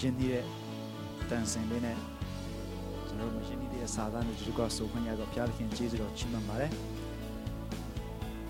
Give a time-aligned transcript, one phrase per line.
[0.00, 0.44] ရင်းနှီးတဲ့
[1.30, 1.96] တန်စင်လေးနဲ့
[3.06, 6.70] ကျွန်တော်တို့မရင်းနှီးတဲ့စာသားနဲ့ဒီကဆိုခွင့်ရတော့ဘုရားသခင်ကျေးဇူးတော်ချီးမွမ်းပါတယ်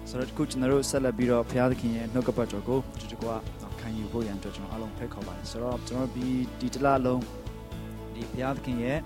[0.09, 3.29] ဆိုတော့ခုကျွန်တော်တို့ဆက်လက်ပြီးတော့ဘုရားသခင်ရဲ့နှုတ်ကပတ်တော်ကိုဒီတကွ
[3.81, 6.27] ခံယူဖို့ရန်အတွက်ကျွန်တော်အားလုံးဖိတ်ခေါ်ပါတယ်ဆိုတော့ကျွန်တော်ဒီ
[6.61, 7.23] ဒီတလလုံး
[8.15, 8.99] ဒီဘုရားသခင်ရဲ့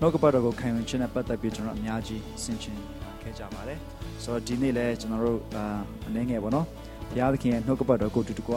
[0.00, 2.76] နှုတ်ကပတ်တော်ကိုခံယူခြင်းနဲ့ပတ်သက်ပြီးကျွန်တော်အများကြီးဆင်ခြင်
[3.22, 3.78] ခဲ့ကြပါတယ်
[4.22, 5.40] ဆိုတော့ဒီနေ့လည်းကျွန်တော်တို့
[6.06, 6.66] အနေငယ်ပေါ့နော်
[7.10, 8.54] ဘုရားသခင်ရဲ့နှုတ်ကပတ်တော်ကိုဒီတကွ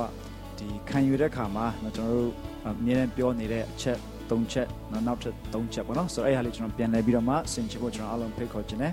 [0.58, 2.32] ဒီခံယူတဲ့အခါမှာကျွန်တော်တို့
[2.67, 3.99] အမြဲတမ်းပြောနေတဲ့အချက်
[4.31, 4.67] ၃ချက်
[5.07, 8.93] နောက်ထပ်၃ချက်ပေါ့နော်ဆိုတော့အဲ့ဟာလေးကျွန်တော်ပြန်လည်ပြီးတော့မှဆင်ခြင်ဖို့ကျွန်တော်အားလုံးဖိတ်ခေါ်ခြင်းနဲ့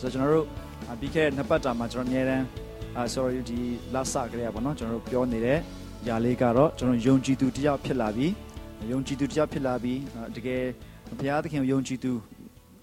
[0.00, 0.46] ဆိုတော့ကျွန်တော်တို့
[1.00, 2.44] ပြီးခဲ့တဲ့နှစ်ပတ်တာမှာကျွန်တော်အများတန်း
[2.96, 3.60] အာ sorry ဒီ
[3.94, 5.58] လဆကလေးอ่ะပေါ့နော်ကျွန်တော်တို့ပြောနေတဲ့
[6.08, 8.32] ຢာလေးကတော့ကျွန်တော်ယုံကြည်သူတယောက်ဖြစ်လာပြီး
[8.90, 9.98] ယုံကြည်သူတယောက်ဖြစ်လာပြီး
[10.36, 10.62] တကယ်
[11.18, 12.12] ဘုရားသခင်ကိုယုံကြည်သူ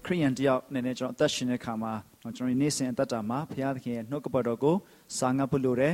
[0.06, 4.76] ခရိယန်တယောက်အနေနဲ့ကျွန်တော်အသက်ရှင်တဲ့ခါမှာကျွန်တော်နေ့စဉ်အသက်တာမှာဘုရားသခင်ရဲ့နှုတ်ကပတ်တော်ကို
[5.18, 5.94] စာငတ်ဖို့လိုတယ်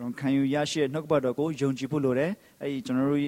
[0.00, 3.22] ကျွန်တော်ခံယူရရှိတဲ့နှုတ်ကပတ်တော်ကိုယုံကြည်ဖို့လိုတယ်အဲ့ဒီကျွန်တော်တို့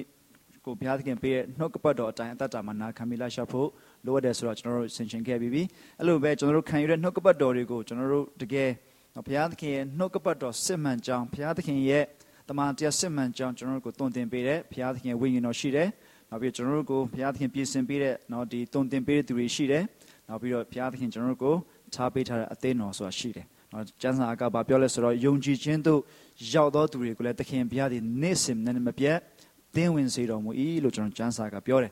[0.65, 3.67] ကိုဘုရားသခင်ပေးတဲ့နှုတ်ကပတ်တော်အတိုင်းအသက်တာမှာနာခံမိလာရှာဖို့
[4.05, 5.63] လိုအပ်တယ်ဆိုတော့ကျွန်တော်တို့ဆင်ခြင်ခဲ့ပြီးပြီ
[5.99, 8.69] အဲ့လိုပဲကျွန်တော်တို့ခံယူတဲ့နှုတ်ကပတ်တော်တွေကိုကျွန်တော်တို့တကယ်
[9.25, 12.03] ဘုရားသခင်ရဲ့နှုတ်ကပတ်တော်စစ်မှန်ကြောင်းဘုရားသခင်ရဲ့
[12.49, 15.89] တမန်တရားစစ်မှန်ကြောင်းကျွန်တော်တို့ကိုတုံ့တင်ပေးတဲ့ဘုရားသခင်ဝိညာဉ်တော်ရှိတယ်
[16.29, 19.83] နောက်ပြီးကျွန်တော်တို့ကိုဘုရားသခင်ပြင်ဆင်ပေးတဲ့နော်ဒီတုံတင်ပေးတဲ့သူတွေရှိတယ်။
[20.27, 21.55] နောက်ပြီးတော့ဘုရားသခင်ကျွန်တော်တို့ကို
[21.95, 26.01] ထားပေးထားတဲ့အသင်းတော်ဆိုတာရှိတယ်။နော်ကျမ်းစာကဘာပြောလဲဆိုတော့ယုံကြည်ခြင်းသို့
[26.53, 29.17] ရောက်သောသူတွေကိုလည်းသခင်ဘုရားသည်နေ့စဉ်နဲ့မပြတ်
[29.75, 30.51] သင်ဝင်စေတော်မူ၏
[30.83, 31.91] လို့ကျွန်တော်ကျမ်းစာကပြောတယ်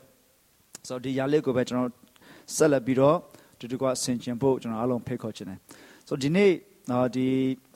[0.86, 1.90] ဆိုတော့ဒီຢာလေးကိုပဲကျွန်တော်
[2.56, 3.16] ဆက်လက်ပြီးတော့
[3.58, 5.58] ဒီတကွဆင်ခြင်ဖို့ကျွန်တော်အားလုံးဖိတ်ခေါ်ချင်တယ်
[6.08, 6.50] ဆိုတော့ဒီနေ့
[6.90, 7.26] နော်ဒီ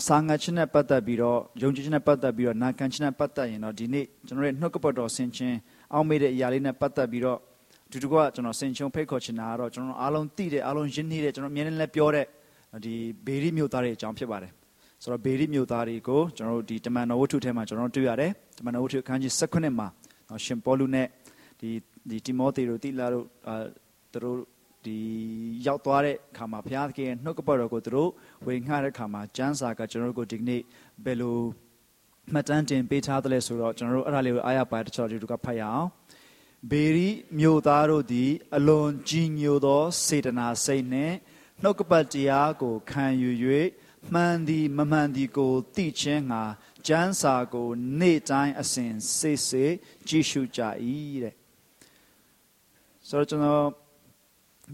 [0.07, 5.55] စာငတ်ခြင်းနဲ့ပတ်သက်ပြီးတော့ယုံကြည်ခြင်းနဲ့ပတ်သက်ပြီးတော့နာခံခြင်းနဲ့ပတ်သက်ရင်တော့ဒီနေ့ကျွန်တော်ရဲ့နှုတ်ကပတ်တော်ဆင်ခြင်
[5.93, 7.39] အောင်မေးတဲ့အရာလေးနဲ့ပတ်သက်ပြီးတော့
[7.91, 12.27] ဒီတကွကျွန်တော်ဆင်ခြင်ဖိတ်ခေါ်ချင်တာကတော့ကျွန်တော်အားလုံးသိတဲ့အားလုံးရင်းနှီးတဲ့ကျွန်တော်အမြဲတမ်းလည်းပြောတဲ့
[12.85, 12.95] ဒီ
[13.27, 14.53] ဘေရီမြို့သားတွေအကြောင်းဖြစ်ပါတယ်
[15.05, 19.89] ဆိုတော့ဘေရီမြို့သားတွေကိုကျွန်တော်တို့ဒီတမန်တော်ဝတ္ထုထဲမှာကျွန်တော်တို့တွေ့ရတယ်တမန်တော်ဝတ္ထုအခန်းကြီး16မှာ
[20.45, 21.07] ရှင်ပေါလုနဲ့
[21.61, 21.71] ဒီ
[22.09, 23.55] ဒီတိမောသေတို့တိလာတို့အာ
[24.13, 24.39] သူတို့
[24.85, 24.97] ဒီ
[25.67, 28.11] ရောက်သွားတဲ့အခါမှာဘုရားသခင်နှုတ်ကပတ်တော်ကိုသူတို့
[28.47, 30.61] ဝေငှတဲ့အခါမှာကျမ်းစာကကျွန်တော်တို့ကိုဒီကနေ့
[31.05, 31.39] ဘယ်လို
[32.33, 35.89] မှတ်တမ်းတင်ပေးထားသလဲဆိုတော့ကျွန်တော်တို့အဲ့ဒါလေးကိုအားရပါတချို့ဒီတို့ကဖတ်ရအောင်
[36.71, 37.09] ဘေရီ
[37.39, 41.15] မြို့သားတို့သည် အလွန်ကြီးညိုသောစေတနာစိတ်နှင့်
[41.63, 43.31] နှုတ်ကပတ်တရားကိုခံယူ၍
[44.13, 46.43] မှန်သည်မမှန်သည်ကိုသိခြင်းငှာ
[46.89, 47.69] ကျမ်းစာကို
[48.01, 49.75] နေ့တိုင်းအစဉ်စိတ်စိတ်
[50.09, 50.61] ကြည့်ရှုကြ၏
[51.23, 51.35] တဲ့
[53.09, 53.65] ဆိုတော့ကျွန်တော်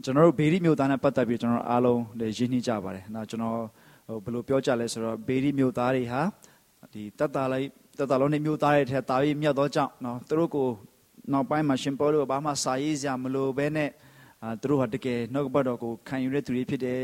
[0.05, 3.59] ကျွန်တော်တို့ဘေရီမြို့သားနဲ့ပတ်သက်ပြီးကျွန်တော်အားလုံးလည်းရင်းနှီးကြပါတယ်။နောက်ကျွန်တော်
[4.07, 6.23] ဟိုဘယ်လိုပြောကြလဲဆိုတော့ဘေရီမြို့သားတွေဟာ
[6.93, 7.67] ဒီတက်တာလိုက်
[7.99, 10.69] တက်တာလုံးနေမြို့သားတွေထဲတာပြီးမြတ်သောကြောင့်နော်သူတို့ကို
[11.33, 13.91] နောက်ပိုင်းမှာရှင်ပေါလုဘာမှစာရေးစရာမလိုဘဲနဲ့
[14.43, 17.01] အာသူတို့ဟာတကယ်နှုတ်ကပတ်တော်ကိုခံယူတဲ့သူတွေဖြစ်တယ်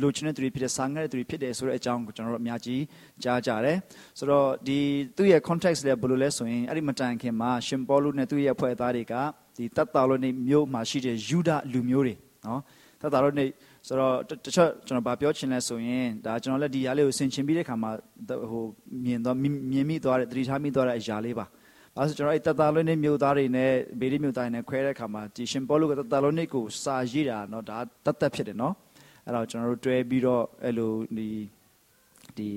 [0.00, 2.82] လိုချင်တဲ့သူတွေဖြစ်တဲ့စာငတ်တဲ့သူတွေဖြစ်တယ်ဆိုတဲ့အကြောင်းကိုကျွန်တော်တို့အများကြီး
[3.24, 3.76] ကြားကြတယ်
[4.18, 4.78] ဆိုတော့ဒီ
[5.16, 9.14] သူ့ရဲ့ context လည်းဘယ်လိုလဲဆိုရင်အဲ့ဒီမတိုင်ခင်မှာရှင်ပေါလုနဲ့သူ့ရဲ့အဖွဲ့သားတွေက
[9.56, 12.14] ဒီတတ်တာလို့နေမြို့မှာရှိတဲ့ယူဒလူမျိုးတွေ
[12.46, 12.60] နော်
[13.00, 13.46] တတ်တာလို့နေ
[13.86, 14.14] ဆိုတော့
[14.44, 17.90] တချို့ကျွန်တော်ဗာပြောချင်လဲဆိုရင်ဒါကျွန်တော်လည်းဒီຢာလေးကိုဆင်ခြင်ပြီးတဲ့ခါမှာ
[18.50, 18.64] ဟို
[19.04, 19.36] မြင်တော့
[19.72, 21.46] မြင်မိသွားတဲ့သတိထားမိသွားတဲ့အရာလေးပါ
[21.96, 28.74] အဲဆိုကျွန်တော်အဲ့တတ်တာလို့နေမြို့သားတွေနဲ့ဘေဒီမြို့သားတွေနဲ့ခွဲတဲ့ခါမှာဒီရှင်ပေါလုကတတ်တာလို့နေကိုစာရေးတာနော်ဒါတတ်တတ်ဖြစ်တယ်နော်
[29.25, 31.27] အဲ့တော့ကျွန်တော်တို့တွဲပြီးတော့အဲ့လိုဒီ
[32.37, 32.49] ဒီ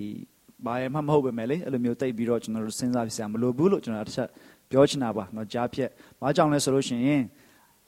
[0.66, 4.28] ဘာမှမဟုတ်ပဲမဲ့လေအဲ့လိုမျိုးတိတ်ပြီးတော့ကျွန်တော်တို့စဉ်းစားပြစရာမလိုဘူးလို့ကျွန်တော်တစ်ချက်
[4.70, 5.88] ပြောချင်တာပါเนาะကြားဖြတ်
[6.20, 7.22] ဘာကြောင့်လဲဆိုလို့ရှိရင်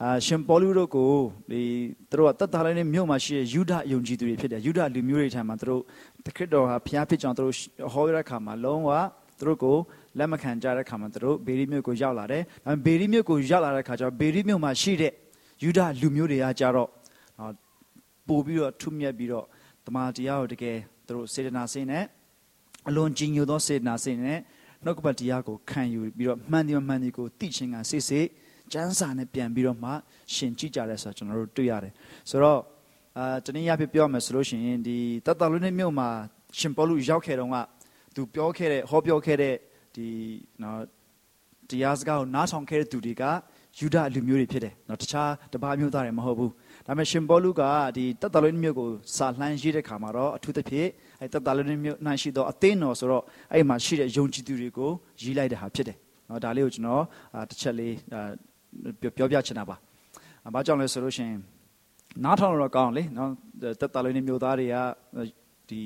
[0.03, 1.11] အာရှင်ပေါလုတို့ကို
[1.51, 1.63] ဒီ
[2.11, 5.83] သူတို့ကတတ်တာလည်းမြို့မှာရှိတဲ့ယူဒယုံကြည်သူတွေဖြစ်တယ်ယူဒလူမျိုးတွေထံမှာသူတို့
[6.27, 7.55] တခရစ်တော်ဟာဖျားဖြစ်ကြောင်းသူတို့
[7.93, 8.91] ဟောရတဲ့အခါမှာလုံးဝ
[9.39, 9.77] သူတို့ကို
[10.19, 15.13] လက်မခံကြတဲ့အခါမှာသူတို့ဘေရီမြို့ကိုရောက်လာတယ်ဒါပေမဲ့ဘေရီမြို့ကိုရောက်လာတဲ့အခါကျတော့ဘေရီမြို့မှာရှိတဲ့
[15.63, 16.89] ယူဒလူမျိုးတွေကကြတော့
[18.28, 19.46] ပို့ပြီးတော့ထုမြက်ပြီးတော့
[19.86, 20.78] တမန်တရားကိုတကယ်
[21.08, 22.04] သူတို့စေတနာစိတ်နဲ့
[22.90, 24.40] အလွန်ကြီးညိုသောစေတနာစိတ်နဲ့
[24.84, 28.22] နှုတ်ကပတ်တရားကိုခံယူပြီးတော့မှန်တယ်မှန်တယ်ကိုသိချင်းကစိစိ
[28.72, 29.92] ကျမ်းစာနဲ့ပြန်ပြီးတော့မှ
[30.34, 31.94] ရှင်ကြည့်ကြတယ်ဆိုတော့ကျွန်တော်တို့တွေ့ရတယ်
[32.30, 32.60] ဆိုတော့
[33.18, 36.10] အာတနည်းအားဖြင့်ပြောရမယ်ဆိုလို့ရှိရင်ဒီတတလူနေမြို့မှာ
[36.60, 37.56] ရှင်ပေါလုရောက်ခဲ့တော့က
[38.16, 39.56] သူပြောခဲ့တဲ့ဟောပြောခဲ့တဲ့
[39.96, 40.08] ဒီ
[40.64, 40.80] နော်
[41.70, 43.24] တရားစကားကိုနားထောင်ခဲ့တဲ့သူတွေက
[43.80, 46.52] ယူဒလူမျိုးတွေဖြစ်တယ်နော်တခြားတပါးမျိုးသားတွေမဟုတ်ဘူး
[46.86, 47.62] ဒါပေမဲ့ရှင်ပေါလုက
[47.96, 50.90] ဒီတတလူနေမြို့ကိုစာလှမ်းရေးတဲ့ခါမှာတော့အထူးသဖြင့်
[51.22, 54.92] အဲတတလူနေမြို့၌ရှိသောအသင်းတော်ဆိုတော့အဲ့မှာရှိတဲ့ယုံကြည်သူတွေကို
[55.22, 55.98] ရေးလိုက်တဲ့ဟာဖြစ်တယ်
[56.30, 57.04] နော်ဒါလေးကိုကျွန်တော်
[57.50, 57.94] တစ်ချက်လေး
[59.18, 59.76] ပြောပြချင်တာပါ။
[60.54, 61.40] ဘာကြောင့်လဲဆိုလို့ရှိရင်
[62.24, 63.32] နားထောင်တော့ကောင်းလေနော်
[63.80, 64.76] တက်တာလေးနေမျိုးသားတွေက
[65.70, 65.82] ဒီ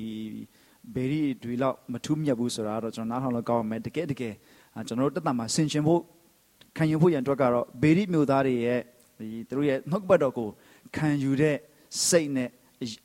[0.94, 4.34] ဘေရီတွေလောက်မထူးမြတ်ဘူးဆိုတာတော့ကျွန်တော်နားထောင်လို့ကောင်းမယ်တကယ်တကယ်
[4.88, 6.00] ကျွန်တော်တို့တက်တာမှာဆင်ခြင်ဖို့
[6.76, 8.80] ခံယူဖို့ရန်အတွက်ကတော့ဘေရီမျိုးသားတွေရဲ့
[9.18, 10.48] ဒီသူတို့ရဲ့နှုတ်ပတ်တော်ကို
[10.96, 11.56] ခံယူတဲ့
[12.08, 12.48] စိတ်နဲ့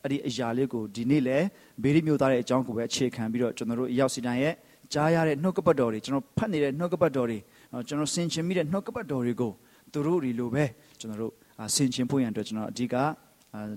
[0.03, 1.37] အဲ့ဒီအရာလေးကိုဒီနေ့လဲ
[1.83, 4.55] ဘေရီမျိုးသားရဲ့အကြောင်းကိုပဲအခြေခံပြီးတော့ကျွန်တော်တို့ရောက်စီတိုင်းရဲ့
[4.93, 7.39] ကြားရတဲ့နှုတ်ကပတ်တော်တွေကျွန်တော်ဖတ်နေတဲ့နှုတ်ကပတ်တော်တွေ
[7.73, 9.51] နော်ကျွန်တော်ဆင်ခြင်မိတဲ့နှုတ်ကပတ်တော်တွေကို
[9.91, 10.65] သူတို့တွေလိုပဲ
[10.99, 11.33] ကျွန်တော်တို့
[11.75, 12.95] ဆင်ခြင်ဖို့ရန်အတွက်ကျွန်တော်အဓိက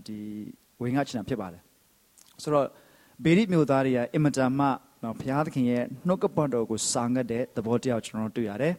[0.06, 0.19] ဒီ
[0.81, 1.62] ဝင်ငါချင်တာဖြစ်ပါတယ်
[2.42, 2.66] ဆိုတော့
[3.25, 4.66] ဘေရိမျိုးသားတွေကအင်မတန်မှ
[5.02, 8.75] နော်ဘုရားသခင်ရဲ့နှုတ်ကပတ်တော်ကိုစာငတ်တဲ့သဘောတရားကျွန်တော်တို့တွေ့ရတယ်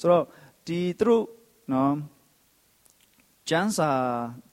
[0.00, 0.24] ဆိုတော့
[0.66, 1.24] ဒီသူတို့
[1.72, 1.92] နော်
[3.50, 3.90] ကျမ်းစာ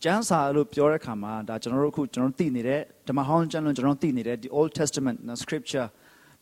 [0.04, 5.88] ကျမ်းစာလို့ပြောတဲ့အခါမှာဒါကျွန်တော်တို့အခုကျွန်တော်သိနေတဲ့ဓမ္မဟောင်းကျမ်းလို့ကျွန်တော်သိနေတဲ့ဒီ Old Testament scripture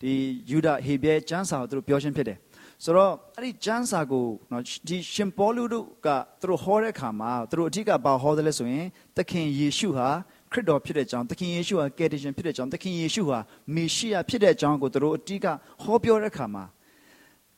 [0.01, 0.13] ဒီ
[0.49, 2.37] ယူဒဟေဘဲကျမ်းစာကိုသူတို့ပြောရှင်းဖြစ်တယ်
[2.83, 6.07] ဆိုတော့အဲ့ဒီကျမ်းစာကိုနော်ဒီရှင်ပေါလုတို့က
[6.41, 8.85] သူတို့ဟောတဲ့အခါမှာသူတို့အထက်ကဘာဟောတယ်လဲဆိုရင်
[9.17, 10.07] သခင်ယေရှုဟာ
[10.51, 13.39] ခရစ်တော်ဖြစ်တဲ့အကြောင်းသခင်ယေရှုဟာကယ်တင်ရှင်ဖြစ်တဲ့အကြောင်းသခင်ယေရှုဟာ
[13.75, 15.47] မေရှိယဖြစ်တဲ့အကြောင်းကိုသူတို့အထက်က
[15.83, 16.63] ဟောပြောတဲ့အခါမှာ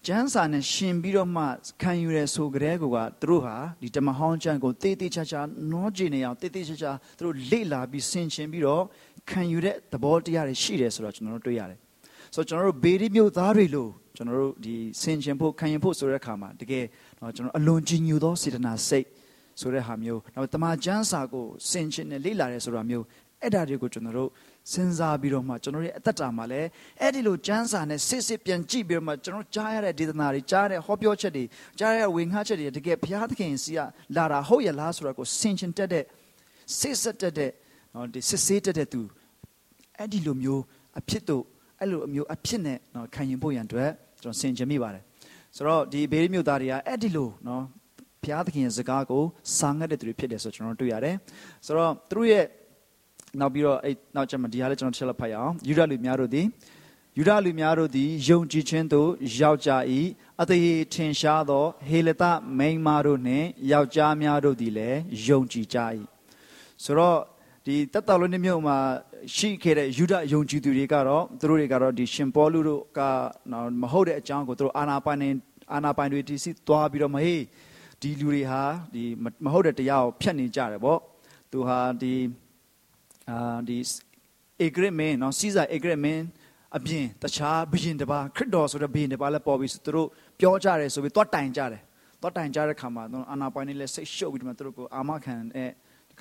[0.07, 1.43] ကျမ်းစာနဲ့ရှင်ပြီးတော့မှ
[1.81, 5.41] ခံယူရဲဆိုကြတဲ့ကောကသူတို့ဟာဒီတမဟောင်းကျမ်းကိုတေးသေးချာချာ
[5.71, 8.83] နောကြည့်နေအောင်တေးသေးချာချာသူတို့လေ့လာပြီးဆင်ခြင်ပြီးတော့
[9.29, 11.79] ခံယူတဲ့သဘောတရားတွေရှိတယ်ဆိုတော့ကျွန်တော်တို့တွေ့ရတယ်
[12.35, 16.85] ဆိုတော့ကျွန်တော်တို့ဘေဒီမြို့သားတွေလို့ကျွန်တော်တို့ဒီဆင်ခြင်ဖို့ခံယူဖို့ဆိုတဲ့အခါမှာတကယ်
[17.19, 19.07] တော့ကျွန်တော်အလွန်ကြီးညိုသောစေတနာစိတ်
[19.61, 23.05] ဆိုတဲ့ဟာမျိုးနောက်တမန်ကျမ်းစာကိုဆင်ခြင်နဲ့လေ့လာရဲဆိုတာမျိုး
[23.41, 24.29] အဲ့ဒါတွေကိုကျွန်တော်တို့
[24.71, 26.67] စဉ်းစားပြီးတော့မှကျွန်တော်ရဲ့အသက်တာမှာလည်း
[27.01, 31.43] အဲ့ဒီလိုကျမ်းစာနဲ့စစ်စစ်ပြန်ကြည့်ပြီးတော့မှကျွန်တော်ကြားရတဲ့ဒေသနာတွေကြားရတဲ့ဟောပြောချက်တွေ
[31.79, 33.79] ကြားရတဲ့ဝင်ငှချက်တွေတကယ်ဘုရားသခင်စီက
[34.15, 36.03] လာတာဟုတ်ရလားဆိုတာကိုဆင်ခြင်တက်တဲ့
[36.77, 37.51] စစ်စစ်တက်တဲ့
[37.93, 39.01] နော်ဒီစစ်ဆေးတက်တဲ့သူ
[39.97, 40.63] အဲ့ဒီလိုမျိုး
[40.99, 41.43] အဖြစ်တို့
[41.79, 43.89] အဲ့လိုအမျိုးအဖြစ်နဲ့နော်ခံရင်ဖို့ရန်အတွက်
[44.21, 45.03] ကျွန်တော်ဆင်ခြင်မိပါတယ်
[45.55, 47.63] ဆိုတော့ဒီဘေးမြို့သားတွေကအဲ့ဒီလိုနော်
[48.23, 49.23] ဘုရားသခင်ရဲ့စကားကို
[49.57, 51.15] စာငတ်တဲ့သူတွေဖြစ်တယ်ဆိုကျွန်တော်တွေ့ရတယ်
[51.65, 52.45] ဆိုတော့သူတို့ရဲ့
[53.39, 56.45] နောက်ပြီးတော့အဲ့နောက်ကျမှဒီဟာလည်းကျွန်တော်ချက်လက်ဖတ်ရအောင်ယူဒလူများတို့သည်
[57.17, 59.09] ယူဒလူများတို့သည်ယုံကြည်ခြင်းသို့
[59.39, 59.71] ရောက်ကြ၏
[60.41, 62.23] အသေးထင်ရှားသော ဟေလတ
[62.59, 65.77] မိန်မာတို့နှင့်ယောက်ျားများတို့သည်လည်းယုံကြည်ကြ၏
[66.83, 67.19] ဆိုတော့
[67.65, 68.77] ဒီတက်တော်လုံးမြို့မှာ
[69.35, 72.99] ရှိခဲ့တဲ့ယူဒယုံကြည်သူတွေကတော့သူတို့တွေကတော့ဒီရှင်ပေါလုတို့က
[73.81, 75.29] မဟုတ်တဲ့အကြောင်းကိုသူတို့အာနာပိုင်နေ
[75.73, 77.41] အာနာပိုင်တွေတီစီသွားပြီးတော့မဟေး
[78.01, 78.61] ဒီလူတွေဟာ
[78.93, 79.03] ဒီ
[79.45, 80.99] မဟုတ်တဲ့တရားကိုဖျက်နေကြတယ်ပေါ့
[81.51, 82.13] သူဟာဒီ
[83.29, 83.77] အာဒီ
[84.61, 86.23] အေဂရစ်မင်းနော်စီဇာအေဂရစ်မင်း
[86.77, 90.07] အပြင်တခြားဘုရင်တစ်ပါးခရစ်တော်ဆိုတဲ့ဘုရင်တစ်ပါးလည်းပေါ်ပြီးသူတို့
[90.39, 91.81] ပြောကြတယ်ဆိုပြီးသွားတိုင်ကြတယ်
[92.21, 95.69] သွားတိုင်ကြတဲ့ခါမှာအာနာပိုင်နေလဲစိတ်ရှုပ်ပြီးတော့သူတို့ကိုအာမခံတဲ့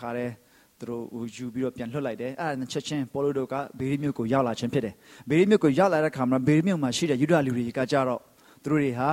[0.01, 0.31] ခါတဲ့
[0.79, 1.03] သူတို့
[1.37, 4.95] ယူပြီးတော့ပြန်လွှတ်လိုက်တယ်အဲ့ဒါနဲ့ချက်ချင်းပေါ်လိုတို့ကဘေရီမြို့ကိုရောက်လာခြင်းဖြစ်တယ်
[5.29, 8.21] ဘေရီမြို့ကိုရောက်လာတဲ့ခါမှာဘေရီမြို့မှာရှိတဲ့ယူဒလူတွေကကြတော့
[8.63, 9.11] သူတို့တွေဟာ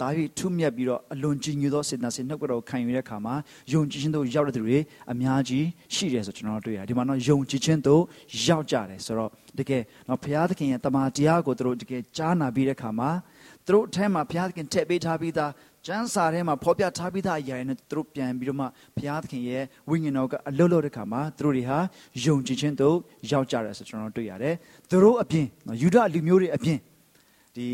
[0.00, 3.34] ဒါပြီးထုမြက်ပြီးတော့အလွန်ကြီးညိုသောစေတနာစေနှုတ်ကတော်ခံယူတဲ့အခါမှာ
[3.72, 4.78] ယုံကြည်ခြင်းတို့ရောက်တဲ့သူတွေ
[5.12, 8.02] အများကြီးရှိတယ်ဆိုကျွန်တော်တို့တွေ့ရတယ်ဒီမှာတော့ယုံကြည်ခြင်းတို့
[8.46, 13.10] ရောက်ကြတယ်ဆိုတော့တကယ်တော့ဘုရားသခင်ရဲ့တမန်တရားကိုတို့တကယ်ကြားနာပြီးတဲ့အခါမှာ
[13.68, 15.50] တို့အထက်မှာဘုရားသခင်ထည့်ပေးထားပြီးသား
[15.86, 18.66] ကျမ်းစာထဲမှာဖော်ပြထားပြီးသားအရာတွေနဲ့တို့ပြန်ပြီးတော့မှ
[18.96, 21.78] ဘုရားသခင်ရဲ့ဝိညာဉ်တော်ကအလွတ်လွတ်တဲ့ခါမှာတို့တွေဟာ
[22.24, 22.96] ယုံကြည်ခြင်းတို့
[23.30, 24.54] ရောက်ကြတယ်ဆိုကျွန်တော်တို့တွေ့ရတယ်
[24.90, 25.46] တို့အပြင်
[25.82, 26.78] ယူဒလူမျိုးတွေအပြင်
[27.56, 27.66] ဒီ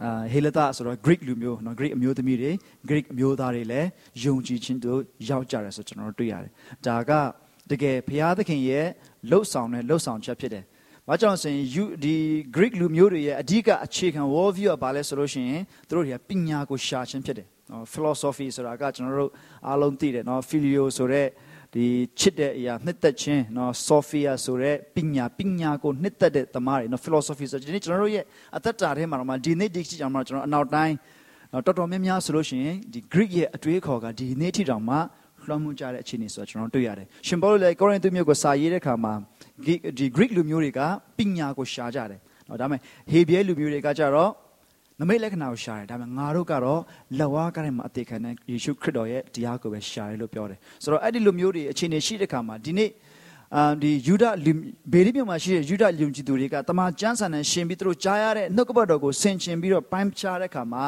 [0.00, 2.50] အာဟေလတာဆိုတော့ Greek လူမျိုးနော် Greek အမျိုးသမီးတွေ
[2.88, 3.88] Greek အမျိုးသားတွေလည်း
[4.24, 6.50] ယုံကြည်ခြင်းတို့ရောက်ကြတယ်ဆိုကျွန်တော်တို့တွေ့ရတယ်။
[6.86, 7.10] ဒါက
[7.70, 8.86] တကယ်ဘုရားသခင်ရဲ့
[9.30, 10.64] လှုပ်ဆောင်တဲ့လှုပ်ဆောင်ချက်ဖြစ်တယ်။
[11.08, 12.16] ဘာကြောင့်ဆိုရင်ယူဒီ
[12.56, 19.30] Greek လူမျိုးတွေရဲ့အဓိကအခြေခံ world view ကဘာလဲဆိုလို့ရှိရင်သူတို့တွေကပညာကိုရှာခြင်းဖြစ်တယ်။နော် philosophy ဆိုတာကကျွန်တော်တို့
[19.66, 21.26] အားလုံးသိတယ်နော် phileo ဆိုတဲ့
[21.73, 21.85] ဒီ
[22.19, 28.23] ချစ်တဲ့အရာနှစ်သက်ခြင်းเนาะ Sophia ဆိုတဲ့ပညာပညာကိုနှစ်သက်တဲ့သမားတွေเนาะ philosophy ဆိုဒီနေ့ကျွန်တော်တို့ရဲ့
[28.57, 30.95] အသက်တာထဲမှာတော့ဒီနေ့ဒီကြောင်မှာကျွန်တော်အနောက်တိုင်း
[31.53, 34.95] တော်တော်များများဆိုလို့ရှိရင်ဒီ Greek ရဲ့အတွေးခေါ်ကဒီနေ့ထိတောင်မှ
[35.47, 39.13] လွှမ်းမိုးကြတဲ့အခြေအနေဆိုတော့ကျွန်တော်တွေ့ရတယ်။ရှင်ပေါလုလည်းကောရိန္သုမြို့ကိုစာရေးတဲ့အခါမှာ
[39.97, 40.81] ဒီ Greek လူမျိုးတွေက
[41.17, 42.79] ပညာကိုရှာကြတယ်။နော်ဒါပေမဲ့
[43.11, 44.31] ဟေဘရဲလူမျိုးတွေကကြတော့
[45.02, 46.80] နမိတ်လက္ခဏာကိုရှာတယ်ဒါပေမဲ့ငါတို့ကတော့
[47.18, 52.90] လက်ဝါးကတဲ့မှာအသေးခံတဲ့ယေရှုခရစ်တော်ရဲ့တရားကိုပဲရှာတယ်လို့ပြောတယ်ဆိုတော့အဲ့ဒီလိုမျိုးတွေအခြေအနေရှိတဲ့ခါမှာဒီနေ့
[53.56, 54.24] အာဒီယူဒ
[54.92, 60.84] ဘေရိမြို့မှာရှိတဲ့ယူဒလူကြီးသူတွေကတမန်ကျမ်းစာနဲ့ရှင်ပြီးသူတို့ကြားရတဲ့နှုတ်ကပတ်တော်ကိုဆင်ခြင်ပြီးတော့ပိုင်းခြားတဲ့ခါမှာ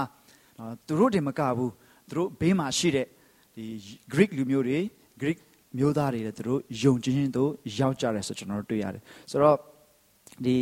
[0.87, 1.73] သူတို့တွေမကဘူး
[2.09, 3.07] သူတို့ဘေးမှာရှိတဲ့
[3.55, 3.65] ဒီ
[4.13, 4.79] Greek လူမျိုးတွေ
[5.21, 5.39] Greek
[5.79, 9.57] မျိုးသားတွေလည်းသူတို့ယုံကြည်ခြင်းတို့ရောက်ကြတယ်ဆိုကျွန်တော်တို့တွေ့ရတယ်ဆိုတော့
[10.45, 10.57] ဒီ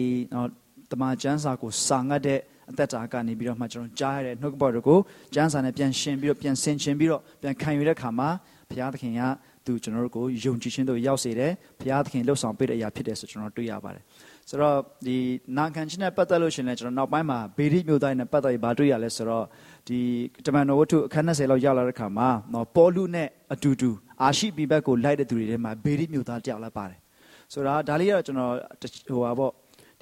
[0.91, 2.41] တမန်ကျမ်းစာကိုစာငတ်တဲ့
[2.71, 4.99] အသက်တာကနေပြီးတော့မှကျွန်တော်ကြားရတဲ့နှုတ်ကပတ်တော်ကို
[5.35, 8.29] ကျမ်းစာနဲ့ပြန်ရှင်းပြီးတော့ပြန်ဆင်ခြင်ပြီးတော့ပြန်ခံယူတဲ့ခါမှာ
[8.71, 9.21] ဘုရားသခင်က
[9.67, 14.05] သူကျွန်တော်တို့ကိုယုံကြည်ခြင်းတို့ရောက်စေတယ်ဘုရားသခင်လှုပ်ဆောင်ပေးတဲ့အရာဖြစ်တယ်ဆိုကျွန်တော်တွေ့ရပါတယ်
[14.49, 14.77] ဆိုတော့
[15.07, 15.17] ဒီ
[15.59, 19.45] နာခံခြင်းနဲ့ပတ်သက်လို့ရှင်လဲကျွန်တော်နောက်ပိုင်းမှာဘေရိမြို့သားနဲ့ပတ်သက်ပြီးဘာတွေ့ရလဲဆိုတော့
[19.89, 19.99] ဒီ
[20.47, 23.91] တမန်တော်ဝတ္ထုအခန်း20လောက်ရောက်လာတဲ့ခါမှာနော်ပေါလုနဲ့အတူတူ
[24.23, 27.01] အာရှိပိဘက်ကိုလိုက်တဲ့သူတွေထဲမှာဘေရိမြို့သားတယောက်လည်းပါတယ်
[27.53, 28.53] ဆိုတော့ဒါလေးကတော့ကျွန်တော်
[29.09, 29.53] ဟိုပါပေါ့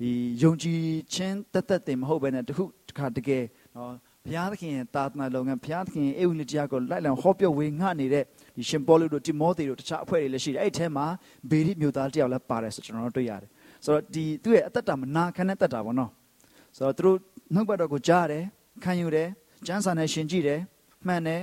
[0.01, 0.11] ဒီ
[0.43, 0.81] ယုံကြည်
[1.15, 3.45] ခြင်းတက်တက်တင်မဟုတ်ဘဲနဲ့တခုတခါတကယ်
[3.77, 3.93] နော်
[4.25, 8.25] ဘုရားသခင်ရဲ့တာသနာလုပ်ငန်းဘုရားသခင်ရဲ့အေဝံဂေလိတရားကိုလိုက်လံဟောပြောဝေငှနေတဲ့
[8.57, 11.07] ဒီရှင်ပေါလုတို့တိမောသေတို့တခြားအဖွဲ့တွေလည်းရှိတယ်အဲ့ဒီထဲမှာ
[11.51, 13.51] ဘေရိမျိုးသားတယောက်လည်းပါတယ်ဆိုကျွန်တော်တို့တွေ့ရတယ်
[13.85, 16.11] ဆိုတော့ဒီသူ့ရဲ့အသက်တာမနာခံတဲ့တက်တာပေါ့နော်
[16.77, 17.17] ဆိုတော့သူတို့
[17.55, 18.45] နှုတ်ဘတ်တော်ကိုကြားတယ်
[18.85, 19.29] ခံယူတယ်
[19.67, 20.61] ကျမ်းစာနဲ့ရှင်ကြည့်တယ်
[21.07, 21.43] မှန်တယ်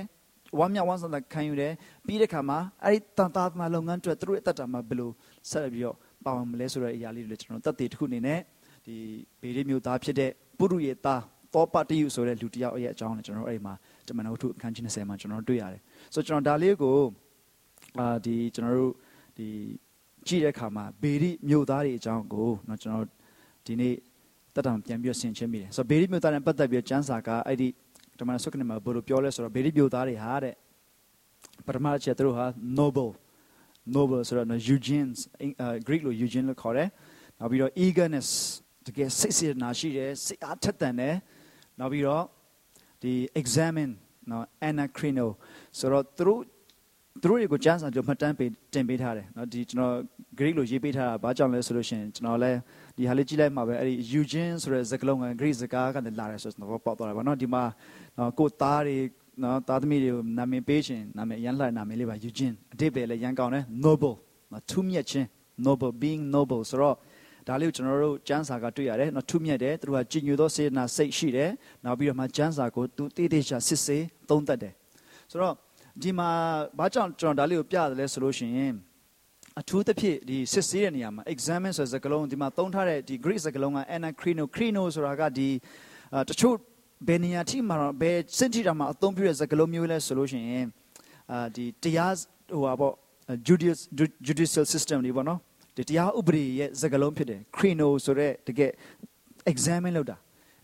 [0.58, 1.72] ဝမ်းမြောက်ဝမ်းသာခံယူတယ်
[2.06, 5.10] ပြီးတဲ့ခါမှာအဲ့ဒီတန်တာသမလုပ်ငန်းအတွက်သူတို့ရဲ့အသက်တာမှာဘယ်လို
[5.50, 5.96] ဆက်ပြီးတော့
[6.27, 8.39] ပါဝင်မလဲဆိုတဲ့အရာလေးတွေလည်းကျွန်တော်တက်တည်တစ်ခုအနေနဲ့
[8.85, 8.95] ဒီ
[9.41, 11.21] ဘေဒီမျိုးသားဖြစ်တဲ့ပုရုရဲ့သား
[11.53, 13.73] တောပတယုဆိုတဲ့လူတစ်ယောက်ရဲ့အကြောင်းလည်းကျွန်တော်တို့အဲ့ဒီမှာ
[14.07, 15.81] တမန်တော်ထုအခန်းကြီး20မှာကျွန်တော်တို့တွေ့ရတယ်
[16.13, 16.97] ဆိုတော့ကျွန်တော်ဒါလေးကို
[17.99, 18.93] အာဒီကျွန်တော်တို့
[19.37, 19.47] ဒီ
[20.27, 23.05] ကြည့်တဲ့အခါမှာဘေဒီမျိုးသားတွေအကြောင်းကိုเนาะကျွန်တော်
[23.65, 23.93] ဒီနေ့
[24.55, 27.67] တက်တောင်ပြန်ပြီးဆင်ချင်းမိတယ်ဆိုတော့ဘေဒီမျိုးသားနဲ့ပတ်သက်ပြီးကျမ်းစာကအဲ့ဒီ
[28.19, 30.55] တမန်ဆုကနေမှာဘယ်လိုပြောလဲဆိုတော့ဘေဒီမျိုးသားတွေဟာတဲ့
[31.65, 32.45] ပထမချက်သူတို့ဟာ
[32.77, 33.11] noble
[33.96, 35.18] noble ဆိုတော့ Eugenes
[35.86, 36.88] Greek လို့ Eugene လို့ခေါ်တယ်
[37.38, 38.28] နောက်ပြီးတော့ eagerness
[38.86, 41.14] တကယ်စိတ်စေနာရှိတယ်စိတ်အားထက်သန်တယ်
[41.80, 42.24] နောက်ပြီးတော့
[43.02, 43.92] ဒီ examine
[44.30, 45.28] နော် anacrino
[45.78, 46.40] ဆိုတော့သူတို့
[47.22, 49.94] သူတို့တွေကိုကျမ်းစာကြမှတ်တမ်းပေးတင်ပေးထားတယ်နော်ဒီကျွန်တော်
[50.38, 52.58] Greek လို့ရေးပေးထားတာဘာကြောင့်လဲဆိုလို့ရှိရင်ကျွန်တော်လည်း
[52.96, 57.64] ဒီဟာလေးကြည့်လိုက်မှာပဲအဲ့ဒီ Eugene ဆိုတဲ့စကားလုံးက Greek စကားကနေလာတယ်ဆိုတော့ပေါက်သွားတယ်ဗောနော်ဒီမှာ
[58.18, 58.96] နော်ကိုသားတွေ
[59.42, 64.16] နော်သားသမီးတွေကိုနာမည်ပေးခြင်းနာမည်ရန်လှနာမည်လေးပါ Eugene အတိတ်ပဲလည်းရန်ကောင်းတယ် noble
[64.52, 65.26] နော်ထူးမြတ်ခြင်း
[65.66, 66.96] noble being noble ဆိုတော့
[67.46, 71.50] ဒါလေးကိုကျွန်တော်တို့ကျမ်းစာကတွေ့ရတယ်နော်ထူးမြတ်တယ်သူတို့ကကြည်ညိုသောစေတနာစိတ်ရှိတယ်
[71.84, 74.72] နောက်ပြီးတော့မှကျမ်းစာကိုသူတည်တည်ချာစစ်ဆေးသုံးသပ်တယ်
[75.30, 75.54] ဆိုတော့
[76.02, 76.30] ဒီမှာ
[76.78, 78.74] ဘာကြောင့်ကျွန်တော်ဒါလေးကိုပြရတယ်လဲဆိုလို့ရှိရင်
[79.60, 85.48] အထူးသဖြင့်ဒီစစ်ဆေးတဲ့နေရာမှာ examine ဆိုတဲ့စကားလုံးဒီမှာသုံးထားတဲ့ဒီ Greek စကားလုံးက anacrino crino ဆိုတာကဒီ
[86.28, 86.56] တချို့
[87.06, 90.66] ဘယ်နေရာထိမှာတော့ဘယ်စင့်ထိတာမှာအသုံးပြုတဲ့စကားလုံးမျိုးလဲဆိုလို့ရှိရင်
[91.32, 92.14] အာဒီတရား
[92.52, 92.94] ဟိုပါပေါ့
[93.46, 93.76] judicial
[94.26, 95.38] judicial system တွေပေါ့နော်
[95.76, 98.70] ဒီတရားဥပဒေရဲ့စကားလုံးဖြစ်တယ် crino ဆိုတဲ့တကယ်
[99.52, 100.16] examine လုပ်တာ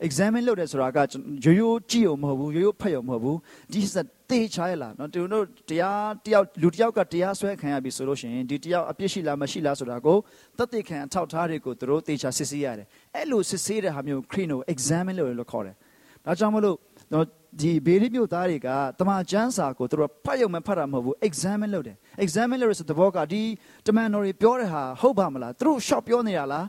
[0.07, 0.99] examine လုပ်တယ်ဆိုတာက
[1.45, 3.39] ရိုးရိုးကြည့်အောင်မဟုတ်ဘူးရိုးရိုးဖတ်အောင်မဟုတ်ဘူး
[3.73, 3.95] ဒီစ
[4.31, 10.19] တေးချရလားနော်သူတို့တရားတယောက်လူတယောက်ကတရားဆွဲခံရပြီဆိုလို့ရှိရင်ဒီတယောက်အပြစ်ရှိလားမရှိလားဆိုတာကို
[10.57, 15.77] သက်သေခံအထောက်အထားတွေကိုသူတို့တေးချစစ်ဆေးရတယ်အဲ့လိုစစ်ဆေးတဲ့ဟာမျိုး crino examine လို့လို့ခေါ်တယ်
[16.27, 16.77] ဒါကြောင့်မလို့
[17.13, 17.27] တော့
[17.61, 18.69] ဒီဘေးရိမြို့သားတွေက
[19.01, 23.43] တမန်ကျမ်းစာကိုသူတို့ဖတ်ရုံနဲ့ဖတ်တာမဟုတ်ဘူး examine လုပ်တယ် examine လုပ်ရဆိုတဲ့ဘောကဒီ
[23.87, 26.67] တမန်တော်တွေပြောတဲ့ဟာဟုတ်ပါမလားသူတို့ short ပြောနေတာလား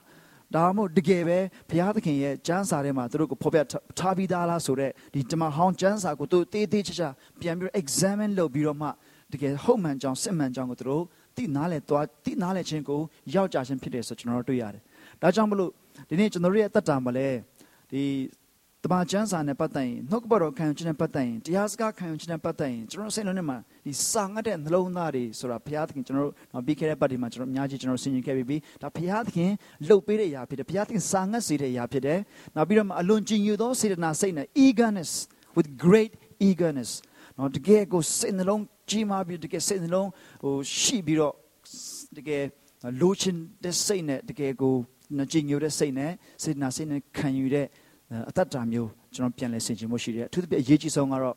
[0.55, 1.37] ဒါမှမဟုတ်တကယ်ပဲ
[1.69, 3.59] ဘုရားသခင်ရဲ့ကျမ်းစာထဲမှာသူတို့ကိုဖော်ပြ
[3.99, 7.09] ထားပြီးသားလားဆိုတော့ဒီတမန်ဟောင်းကျမ်းစာကိုသူတေးသေးချာချာ
[7.41, 8.87] ပြန်ပြီး examine လုပ်ပြီးတော့မှ
[9.33, 11.03] တကယ်ဟုတ်မှန်ကြောင်းစစ်မှန်ကြောင်းကိုသူတို့
[11.35, 12.99] သိနားလဲသွားသိနားလဲခြင်းကို
[13.35, 14.81] ရောက်ကြခြင်းဖြစ်တယ်ဆိုကျွန်တော်တို့တွေ့ရတယ်
[15.21, 15.71] ဒါကြောင့်မလို့
[16.09, 17.27] ဒီနေ့ကျွန်တော်တို့ရဲ့တက်တာမှာလဲ
[17.91, 18.03] ဒီ
[18.85, 29.51] တမန်ကျမ်းစာနဲ့ပတ်သက်ရင်နှုတ်ကပတ်တော်ခံယူခြင်းနဲ့ပတ်သက်ရင်တရားစကားခံယူခြင်းနဲ့ပတ်သက်ရင်ကျွန်တော်စိတ်လုံးထဲမှာဒီစာငတ်တဲ့နှလုံးသားတွေဆိုတာဘုရားသခင်ကျွန်တော်တို့ပြီးခဲ့တဲ့ပတ်ဒီမှာကျွန်တော်အများကြီးကျွန်တော်ဆင်ခြင်ခဲ့ပြီးပြီဒါဘုရားသခင်
[29.87, 32.19] လှုပ်ပေးတဲ့အရာဖြစ်တယ်ဘုရားသခင်စာငတ်စေတဲ့အရာဖြစ်တယ်
[32.55, 35.11] နောက်ပြီးတော့အလွန်ကြည်ညိုသောစေတနာစိတ်နဲ့ eagerness
[35.57, 36.11] with great
[36.47, 36.91] eagerness
[37.37, 40.09] နော်တကယ်ကိုစိတ်နှလုံးကြီးမားပြီးတကယ်စိတ်နှလုံး
[40.43, 41.33] ဟိုရှိပြီးတော့
[42.17, 42.43] တကယ်
[43.01, 44.75] လိုချင်တဲ့စိတ်နဲ့တကယ်ကို
[45.31, 46.11] ကြည်ညိုတဲ့စိတ်နဲ့
[46.43, 47.67] စေတနာစိတ်နဲ့ခံယူတဲ့
[48.29, 51.35] အသက်တာမျိုးကျွန်တော်ပြန်လဲဆင်ခြင်မှုရှိတယ်အထူးသဖြင့်အရေးကြီးဆုံးကတော့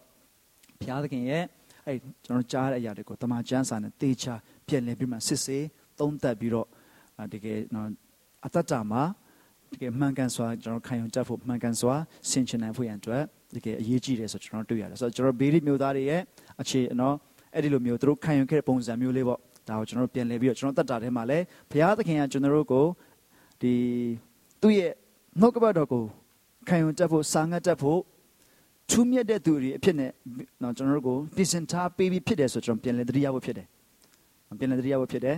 [0.81, 1.43] ဘုရားသခင်ရဲ့
[1.87, 1.95] အဲ
[2.25, 4.35] ကျွန်တော်ကြားတဲ့အရာတွေကိုတမန်ကျမ်းစာနဲ့တေချာ
[4.67, 5.65] ပြန်လဲပြီးမှစစ်ဆေး
[5.99, 6.67] သုံးသပ်ပြီးတော့
[7.33, 7.89] တကယ်နော်
[8.47, 9.03] အသက်တာမှာ
[9.73, 11.95] တကယ်မှန်ကန်စွာကျွန်တော်ခံယူတတ်ဖို့မှန်ကန်စွာ
[12.31, 13.23] ဆင်ခြင်နိုင်ဖို့ရန်အတွက်
[13.57, 16.21] တကယ်အရေးကြီးတယ်ဆိုကျွန်တော်တွေ့ရတယ်ဆိုတော့ကျွန်တော်ဘေးရိမျိုးသားတွေရဲ့
[16.61, 17.15] အခြေနော်
[17.55, 21.39] အဲ့ဒီလိုမျိုးသူတို့ခံယူခဲ့တဲ့ပုံစံမျိုးလေးပေါ့ဒါကိုကျွန်တော်ပြန်လဲပြီးတော့ကျွန်တော်တက်တာထဲမှာလဲ
[21.71, 22.87] ဘုရားသခင်ကကျွန်တော်တို့ကို
[23.63, 23.73] ဒီ
[24.63, 24.93] သူ့ရဲ့
[25.41, 26.05] နှုတ်ကပတ်တော်ကို
[26.69, 28.01] ခံယူတတ်ဖို့စာငတ်တတ်ဖို့
[28.91, 30.11] ထူးမြတ်တဲ့သူတွေအဖြစ်နဲ့
[30.63, 33.67] တော့ကျွန်တော်တို့ကိုပြင်ဆင်ထားပေးပြီးဖြစ်တယ်ဆိုကျွန်တော်ပြန်လည်သတိရဖို့ဖြစ်တယ်
[34.59, 35.37] ပြန်လည်သတိရဖို့ဖြစ်တယ်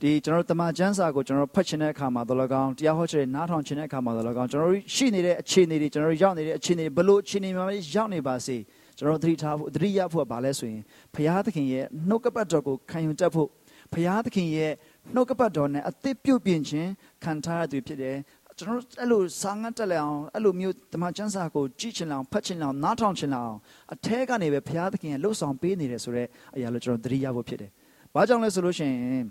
[0.00, 7.64] ဒီကျွန်တော်တို့တမန်ကျမ်းစာကိုကျွန်တော်ဖတ်ချင်တဲ့အခါမှာတော့လကောင်တရားဟောချင်နားထောင်ချင်တဲ့အခါမှာတော့လကောင်ကျွန်တော်တို့ရှိနေတဲ့အခြေအနေတွေကျွန်တော်တို့ရောက်နေတဲ့အခြေအနေဘလို့အခြေအနေမှာ
[7.94, 8.56] ရောက်နေပါစေ
[8.98, 10.82] ကျွန်တော်တို့သတိထားဖို့သတိရဖို့ကဘာလဲဆိုရင်
[11.14, 13.48] ဘုရားသခင်ရဲ့နှုတ်ကပတ်တော်ကိုခံယူတတ်ဖို့
[13.92, 14.72] ဘုရားသခင်ရဲ့
[15.14, 16.90] နှုတ်ကပတ်တော်နဲ့အသစ်ပြုတ်ပြင်ခြင်း
[17.24, 18.16] ခံထားရသူဖြစ်တယ်
[18.58, 23.54] ကျွန်တော်အဲ့လိုစာငတ်တက်လဲအောင်အဲ့လိုမျိုးဓမ္မကျမ်းစာကိုကြည့်ချင်အောင်ဖတ်ချင်အောင်နားထောင်ချင်အောင်
[23.92, 27.70] အထဲကနေပဲဘုရားသခင်ရဲ့လှုပ်ဆောင်ပေးနေတယ်ဆိုတော့အရာလို့ကျွန်တော်သတိရဖို့ဖြစ်တယ်။
[28.14, 29.26] ဘာကြောင့်လဲဆိုလို့ရှိရင်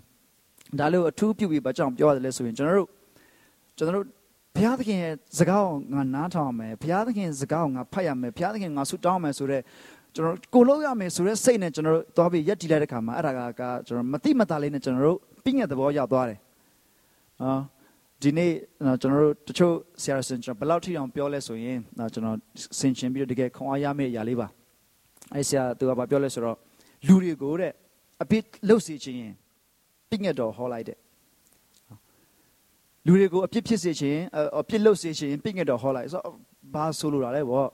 [0.78, 2.88] ဒါလို့အထူးပြုပြီးဘာကြောင့်ပြောရတယ်လဲဆိုရင်ကျွန်တော်တို့
[3.78, 4.06] ကျွန်တော်တို့
[4.56, 9.62] ဘုရားသခင်ရဲ့စကားကိုငါနားထောင်ရမယ်ဘုရားသခင်စကားကိုငါဖတ်ရမယ်ဘုရားသခင်ငါဆုတောင်းမယ်ဆိုတော့
[10.16, 16.38] ကျွန်တော်ကိုလို့ရမယ်ဆိုတဲ့စိတ်နဲ့ကျွန်တော်တို့သွားပြီးရက်တည်လိုက်တဲ့ခါမှာအဲ့ဒါကကျွန်တော်မတိမတာလေးနဲ့ကျွန်တော်တို့ပြည့်ညက်သဘောရောက်သွားတယ်။
[17.42, 17.60] နော်
[18.24, 18.52] ဒီနေ့
[19.00, 21.78] ကျွန်တော်တို့တချို့ဆရာဆင်ကျွန်တော်ဘယ်လောက်ထိအောင်ပြောလဲဆိုရင်
[22.14, 22.36] ကျွန်တော်
[22.78, 24.48] ဆင်ချင်ပြီးတော့တကယ်ခွန်အားရမယ့်အရာလေးပါ
[25.34, 26.56] အဲဆရာသူကဘာပြောလဲဆိုတော့
[27.06, 27.72] လူတွေကိုတဲ့
[28.22, 29.32] အပြစ်လှုပ်စေခြင်းရင်
[30.08, 30.98] ပြည့်ငတ်တော်ဟောလိုက်တဲ့
[33.06, 34.20] လူတွေကိုအပြစ်ဖြစ်စေခြင်း
[34.60, 36.34] အပြစ်လှုပ်စေခြင်းပြည့်ငတ်တော်ဟောလိုက်ဆိုတော့
[36.74, 37.64] ဘာဆိုလိုတာလဲဗော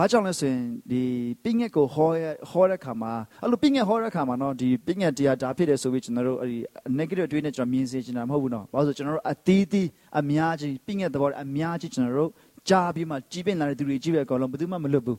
[0.00, 1.02] ဘာကြောင့်လဲဆိုရင်ဒီ
[1.42, 2.10] ပင်းငက်ကိုဟော
[2.50, 6.58] ဟောတဲ့ခါမှာအဲ့လိုပင်းငက်ဟောတဲ့ခါမှာနော်ဒီပင်းငက်တရားဒါဖြစ်တယ်ဆိုပြီးကျွန်တော်တို့အဲ့ဒီ
[6.98, 9.88] negative တွေးနေကျွန်တော်မြင်စေချင်တာမဟုတ်ဘူးနော်ဘာလို့ဆိုကျွန်တော်တို့အသီးသီး
[10.18, 12.30] အများကြီးပင်းငက်သဘောအများကြီးကျွန်တော်တို့
[12.68, 15.18] ကြကြားပြီးမှကြီးပင်လာတဲ့သူတွေကြီးပဲအကုန်လုံးဘယ်သူမှမလွတ်ဘူး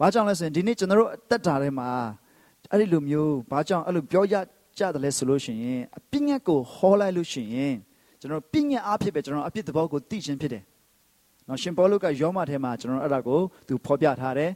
[0.00, 1.88] ဘာကြောင့်လဲဆိုရင်ဒီနေ့ကျွန်တော်တို့အသက်တာထဲမှာ
[2.70, 4.34] အဲ့ဒီလိုမျိုးဘာကြောင့်အဲ့လိုပြောရ
[4.78, 7.74] ကြတယ်လဲဆိုလို့ရှိရင်အပြည့်ငက်ကိုဟောလိုက်လို့ရှိရင်
[8.20, 10.62] ကျွန်တော်ပြည့်ငက်အားဖြစ်ပဲကျွန်တော်အပြည့်သဘောကိုသိချင်းဖြစ်တယ်
[11.48, 14.50] နော်ရှင်ပေါလုကယောမထဲမှာကျွန်တော်အဲ့ဒါကိုသူဖော်ပြထားတယ်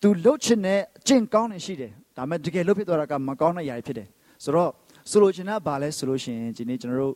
[0.00, 4.08] သူလှုပ်ချင်တဲ့အကျင့်ကောင်းနေရှိတယ်ဒါပေမဲ့တကယ်လှုပ်ဖြစ်သွားတာကမကောင်းတဲ့ຢာဖြစ်တယ်
[4.44, 4.70] ဆိုတော့
[5.10, 7.14] ဆိုလိုချင်တာဘာလဲဆိုလို့ရှိရင်ဒီနေ့ကျွန်တော်တို့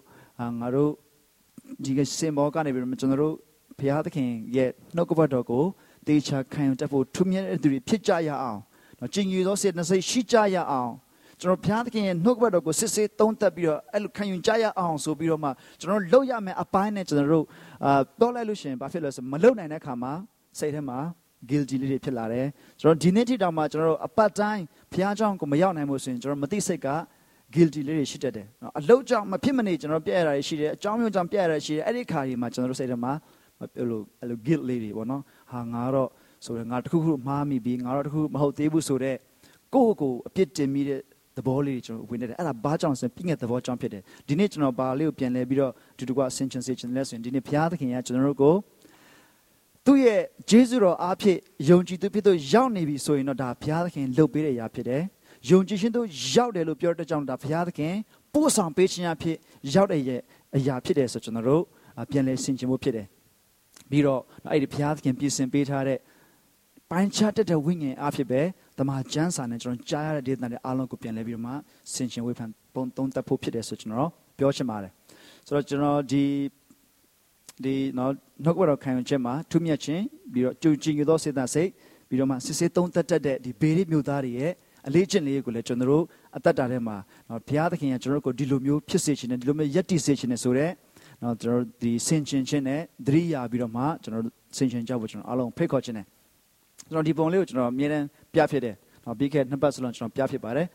[0.61, 0.91] ငါတို့
[1.85, 3.35] ဒီကစင်ဘောကနေပြီးကျွန်တော်တို့
[3.79, 5.65] ဘုရားသခင်ရဲ့နှုတ်ကပတ်တော်ကို
[6.07, 8.61] တေချာခံယူတတ်ဖို့ထူးမြတ်တဲ့သူတွေဖြစ်ကြရအောင်
[8.99, 10.93] နော်ကျင်ယူသောစေတနာစိတ်ရှိကြရအောင်
[11.43, 17.45] ကျွန်တော်ဘုရားသခင်ရဲ့နှုတ်ကပတ်တော်ကိုစစ်စစ်သုံးသပ်ပြီးတော့အဲ့လိုခံယူကြရအောင်ဆိုပြီးတော့မှကျွန်တော်လုပ်ရမယ်အပိုင်းနဲ့ကျွန်တော်တို့
[17.85, 20.13] အာပြောလိုက်လို့ရှိရင်ဘာဖြစ်လဲဆိုမလုပ်နိုင်တဲ့အခါမှာ
[20.59, 20.99] စိတ်ထဲမှာ
[21.51, 22.47] guilty လေးတွေဖြစ်လာတယ်
[22.81, 26.89] ကျွန်တော်ဒီနေ့ထိတောင်မှကျွန်တော်တို့အပတ်တိုင်းဘုရားကျောင်းကိုမရောက်နိုင်ဘူးဆိုရင်ကျွန်တော်မသိစိတ်က
[27.55, 33.13] guilty လေးတွေရှိတတ်တယ်နော်အလုပ်ကြောင့်မဖြစ်မနေကျွန်တော်ပြည့်ရတာရှိတယ်အကြောင်းမျိုးကြောင့်ပြည့်ရတာရှိတယ်အဲ့ဒီခါဒီမှာကျွန်တော်တို့စိတ်ထဲမှာ
[33.61, 36.09] အဲ့လိုအဲ့လို guilt လေးတွေပေါ့နော်ဟာငါတော့
[36.45, 39.19] ဆိုရငါတခုခုမှားမိပြီငါတော့တခုမဟုတ်သေးဘူးဆိုတော့
[39.75, 41.03] ကိုယ့်ကိုယ်အပြစ်တင်မိတဲ့သ
[41.47, 48.55] ဘောလေးတွေကျွန်တော်ဝင်နေတယ်အဲ့ဒါဘာကြောင့်ဆိုရင်ပြည့်ငက်သဘောကြောင့်ဖြစ်တယ်ဒီနေ့ကျွန်တော်ဘာလေးကိုပြန်လဲပြီးတော့ဒီတကွအစင်ချင်စေချင်လဲဆိုရင်ဒီနေ့ဘုရားသခင်ကကျွန်တော်တို့ကို
[49.85, 50.21] သူ့ရဲ့
[50.51, 51.39] ဂျေဇုတော်အားဖြင့်
[51.71, 55.03] ယုံကြည်သူဖြစ်သူရောက်နေပြီဆိုရင်တော့ဒါဘုရားသခင်လှုပ်ပေးတဲ့အရာဖြစ်တယ်
[55.51, 57.95] ယုံကြည်ခြင်းတို့ရောက်တယ်လို့ပြောတဲ့ကြောင့်ဒါဘုရားသခင်
[58.35, 59.37] ပို့ဆောင်ပေးခြင်းအဖြစ်
[59.75, 60.01] ရောက်တဲ့
[60.57, 61.63] အရာဖြစ်တယ်ဆိုကျွန်တော်တို့
[62.11, 63.07] ပြန်လဲဆင်ခြင်ဖို့ဖြစ်တယ်
[63.91, 64.21] ပြီးတော့
[64.53, 65.99] အဲ့ဒီဘုရားသခင်ပြင်ဆင်ပေးထားတဲ့
[66.91, 68.41] ပိုင်းခြားတတ်တဲ့ဝိညာဉ်အဖြစ်ပဲ
[68.79, 71.53] တမန်ကျမ်းစာနဲ့ကျွန်တော်ကြားရတဲ့ဒေသတွေအားလုံးကိုပြန်လဲပြီးတော့မှ
[71.93, 74.93] ဆင်ခြင်ဝေဖန်ပုံသုံးသပ်ဖို့ဖြစ်တယ်ဆိုကျွန်တော်ပြောချင်ပါတယ်
[75.47, 76.25] ဆိုတော့ကျွန်တော်ဒီ
[77.65, 78.13] ဒီနော်
[78.45, 81.69] နှုတ်ကပတော်ခံယူချက်မှာထူးမြတ်ခြင်းပြီးတော့ကြုံကြည်သောစေတစိတ်
[82.09, 84.53] ပြီးတော့မှစစ်စစ်သုံးသက်တတ်တဲ့ဒီဘေရိမျိုးသားတွေရဲ့
[84.89, 86.05] အလေးကျင့်လေးကိုလည်းကျွန်တော်တို့
[86.37, 86.97] အသက်တာထဲမှာ
[87.29, 90.73] နော်ဘုရားသခင်ကကျွန်တော်တို့ကိုဒီလိုမျိုးဖြစ်စေခြင်းနဲ့ဒီလိုမျိုးယက်တည်စေခြင်းနဲ့ဆိုတော့
[91.23, 96.07] နော်ကျွန်တော်တို့ဒီဆင်ခြင်ခြင်းနဲ့သတိရပြီးတော့မှကျွန်တော်တို့ဆင်ခြင်ကြဖို့ကျွန်တော်အားလုံးဖိတ်ခေါ်ခြင်းနဲ့
[96.91, 98.75] ကျွန်တော်ဒီပုံလေးကိုကျွန်တော်အမြဲတမ်းပြဖြစ်တယ်
[99.05, 100.67] နော်ပြီးခဲ့နှစ်ပတ်စလုံးကျွန်တော်ပြဖြစ်ပါတယ်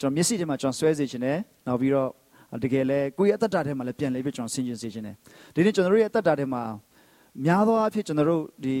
[0.00, 2.10] ကျွန်တော်မျက်စိထဲမှာကျွန်တော်ဆွဲစေခြင်းနဲ့နောက်ပြီးတော့
[2.62, 5.14] တကယ်လဲကိုယ့်ရဲ့အသက်တာထဲမှာလည်းပြန်လဲပြီးကျွန်တော်ဆင်ခြင်စေခြင်းနဲ့
[5.54, 6.62] ဒီနေ့ကျွန်တော်တို့ရဲ့အသက်တာထဲမှာ
[7.44, 8.76] များသောအားဖြင့်ကျွန်တော်တို့ဒီ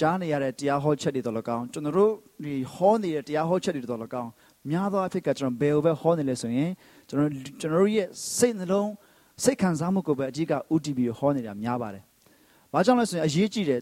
[0.00, 2.12] ကြားနေရတဲ့တရားဟောချက်တွေတော်လည်းကောင်းကျွန်တော်တို့
[2.44, 4.30] ဒီဟောနေတဲ့တရားဟောချက်တွေတော်လည်းကောင်း
[4.70, 6.70] များသောအားဖြင့်ကကျွန်တော်ဘယ်လိုပဲဟောနေလဲဆိုရင်
[7.08, 8.90] ကျွန်တော်ကျွန်တော်တို့ရဲ့စိတ်နှလုံး
[9.44, 12.04] စိတ်ခံစားမှုကိုပဲအကြီးကဥတည်ပြီးဟောနေတာများပါတယ်။
[12.72, 13.80] ဘာကြောင့်လဲဆိုရင်အရေးကြီးတယ်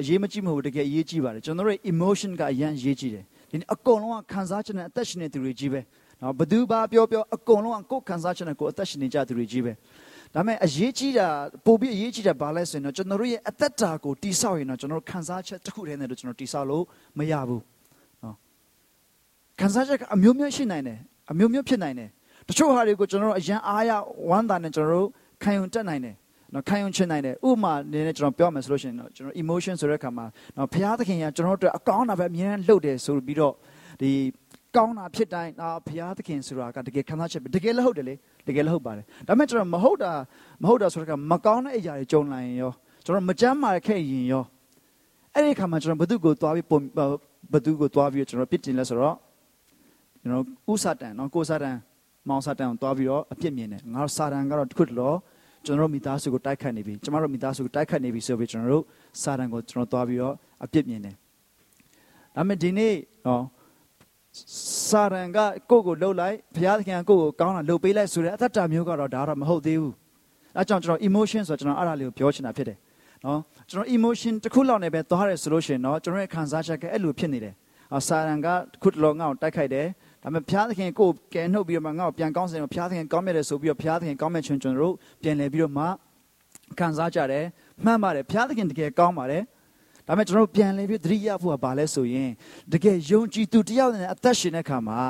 [0.00, 5.80] အရေးမကြီးမဟုတ်တကယ်အရေးကြီးပါတယ်ကျွန်တော်တို့ရဲ့ emotion ကအရင်အရေးကြီးတယ်ဒီအကုန်လုံးကခံစားချက်နဲ့အသက်ရှင်နေသူတွေကြီးပဲ
[6.20, 9.72] နော်ဘသူဘာပြောပြောအကုန်လုံးကကိုယ်ခံစားချက်နဲ့ကိုယ်အသက်ရှင်နေကြသူတွေကြီးပဲ
[10.34, 11.28] ဒါပေမဲ့အရေးကြီးတာ
[11.66, 16.84] ပိုပြီးအရေးကြီးတာဘာလဲဆိုရင်တော့ကျွန်တော်တို့ရဲ့အသက်တာကိုတိဆောက်ရင်တော့ကျွန်တော်တို့ခံစားချက်တစ်ခုတည်းနဲ့တော့ကျွန်တော်တိဆောက်လို့
[17.18, 17.62] မရဘူး
[18.22, 18.36] နော်
[19.60, 20.98] ခံစားချက်ကအမျိုးမျိုးရှိနိုင်တယ်
[21.32, 22.08] အမျိုးမျိုးဖြစ်နိုင်တယ်
[22.48, 23.90] တချို့ဟာတွေကိုကျွန်တော်တို့အရန်အားရ
[24.30, 25.08] ဝမ်းသာနဲ့ကျွန်တော်တို့
[25.42, 26.14] ခံယူတတ်နိုင်တယ်
[26.54, 33.54] နော်ခံယူချင်နိုင်တယ်ဥပမာအနေနဲ့ကျွန်တော်ပြောမယ်ဆိုလို့ရှိရင်တော့ကျွန်တော် emotion ဆိုတဲ့အခါမှာနော်ဘုရားသခင်ကကျွန်တော်တို့အကောင်းတာပဲအမြဲတမ်းလှုပ်တယ်ဆိုပြီးတော့
[34.00, 34.10] ဒီ
[34.76, 38.14] ကောင်းတာဖြစ်တိုင်းအာဘုရားသခင်ဆိုတာကတကယ်ခံစားချက်ပဲတကယ်လည်းဟုတ်တယ်လေ
[38.48, 40.12] တကယ်လည်းဟုတ်ပါတယ်ဒါပေမဲ့ကျွန်တော်မဟုတ်တာ
[40.62, 42.72] မဟုတ်တာဆိုတော့မကောင်းတဲ့အရာတွေကြုံလာရင်ရော
[43.04, 44.44] ကျွန်တော်မကြမ်းမာခဲ့ရင်ရော
[45.34, 46.80] အဲ့ဒီခါမှာကျွန်တော်ဘသူကိုသွားပြီးပုံ
[47.52, 49.16] ဘသူကိုသွားပြီးကျွန်တော်ပြစ်တင်လဲဆိုတော့
[50.20, 51.76] ကျွန်တော်ဥစာတန်နော်ကိုစာတန်
[52.28, 55.14] မောင်စာတန်ကိုသွားပြီးတော့အပြစ်မြင်တယ်ငါတို့စာတန်ကတော့တခုတလော
[55.64, 58.84] ကျွန်တော်တို့မိသားစုကိုတိုက်ခတ်နေပြီကျမတို့မိသားစုကိုတိုက်ခတ်နေပြီဆိုပြီးကျွန်တော်တို့
[59.22, 61.14] စာတန်ကိုကျွန်တော်သွားပြီးတော့အပြစ်မြင်တယ်
[62.36, 62.94] ဒါပေမဲ့ဒီနေ့
[63.26, 63.42] နော်
[64.88, 65.38] စာရန်က
[65.70, 69.94] ကိုယ့်ကိုလှုပ်လိုက်ဘုရားသခင်ကကိုယ့်ကိုကောင်းတာလှုပ်ပေးလိုက်ဆိုတဲ့အသက်တာမျိုးကတော့ဒါတော့မဟုတ်သေးဘူး
[70.56, 72.78] အဲကြောင့်ကျွန်တော် emotion ဆိုတော့ကျွန်တော်အဲ့ဒါလေးကိုပြောချင်တာဖြစ်တယ်
[73.24, 77.54] နော်ကျွန်တော် emotion တစ်ခုလောက်နဲ့ပဲသွားရဲဆိုလို့ရှိရင်တော့ကျွန်တော်ရဲ့ခံစားချက်ကအဲ့လိုဖြစ်နေတယ်
[78.08, 79.86] စာရန်ကတစ်ခုတလောငါ့ကိုတိုက်ခိုက်တယ်
[80.22, 85.84] ဒါပေမဲ့ဘုရားသခင်ကိုယ်ကယ်နှုတ်ပြီးတော့မှငါ့ကိုပြန်ကောင်းစေတယ်ဘုရားသခင်ကောင်းမြတ်တယ်ဆိုပြီးတော့ဘုရားသခင်ကောင်းမြတ်ခြင်းကျွန်တော်တို့ပြန်လည်ပြီးတော့မှ
[86.78, 87.44] ခံစားကြတယ်
[87.84, 89.42] မှန်ပါတယ်ဘုရားသခင်တကယ်ကောင်းပါတယ်
[90.06, 92.30] ဒါပေမဲ့ကျွန်တော်တို့ပြန်လည်ပြီးသတိရဖို့ကဘာလဲဆိုရင်
[92.72, 95.00] တကယ်ယုံကြည်သူတယောက်နဲ့အသက်ရှင်တဲ့အခါမှာ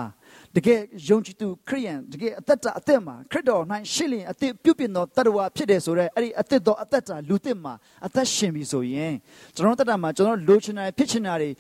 [0.56, 7.72] တကယ်ယုံကြည်သူခရိယန်တကယ်အသက်တာအသက်မှာခရစ်တော်၌ရှင်းလင်းအသက်ပြုပြင်သောတတဝါဖြစ်တယ်ဆိုတော့အဲ့ဒီအသက်တော်အသက်တာလူသစ်မှာ
[8.06, 9.14] အသက်ရှင်ပြီဆိုရင်
[9.54, 11.50] ကျွန်တော်တတမှာကျွန်တော်လိုချင်တာဖြစ်ချင်တာတွေ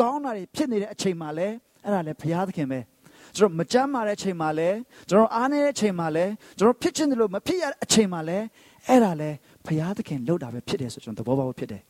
[0.00, 1.48] ကောင်းတာတွေဖြစ်နေတဲ့အချိန်မှာလဲ
[1.84, 2.80] အဲ့ဒါလဲဘုရားသခင်ပဲ
[3.36, 4.68] ကျွန်တော်မကြမ်းမာတဲ့အချိန်မှာလဲ
[5.08, 6.24] ကျွန်တော်အားနေတဲ့အချိန်မှာလဲ
[6.58, 8.38] ကျွန်တော်ဖြစ်ချင်တယ်လို့မဖြစ်ရတဲ့အချိန်မှာလဲ
[8.88, 9.30] အဲ့ဒါလဲ
[9.66, 11.82] ဘုရားသခင်လှုပ်တာပဲဖြစ်တယ်ဆိုကျွန်တော်သဘောပေါက်ဖြစ်တယ်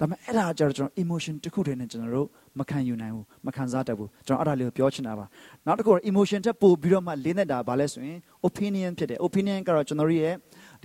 [0.00, 5.26] ဒါပေမဲ့အဲ့ဒါကြတော့ကျွန်တော် emotion တစ်ခုတည်းနဲ့ကျွန်တော်တို့မခံယူနိုင်ဘူးမခံစားတတ်ဘူးကျွန်တော်အဲ့ဒါလေးကိုပြောချင်တာပါ
[5.66, 10.34] နောက်တစ်ခု emotion တက်ပို့ပြီးတော့မှလေးနေတာဘာလဲဆိုရင် opinion ဖြစ်တယ် opinion ကတော့ကျွန်တော်ရဲ့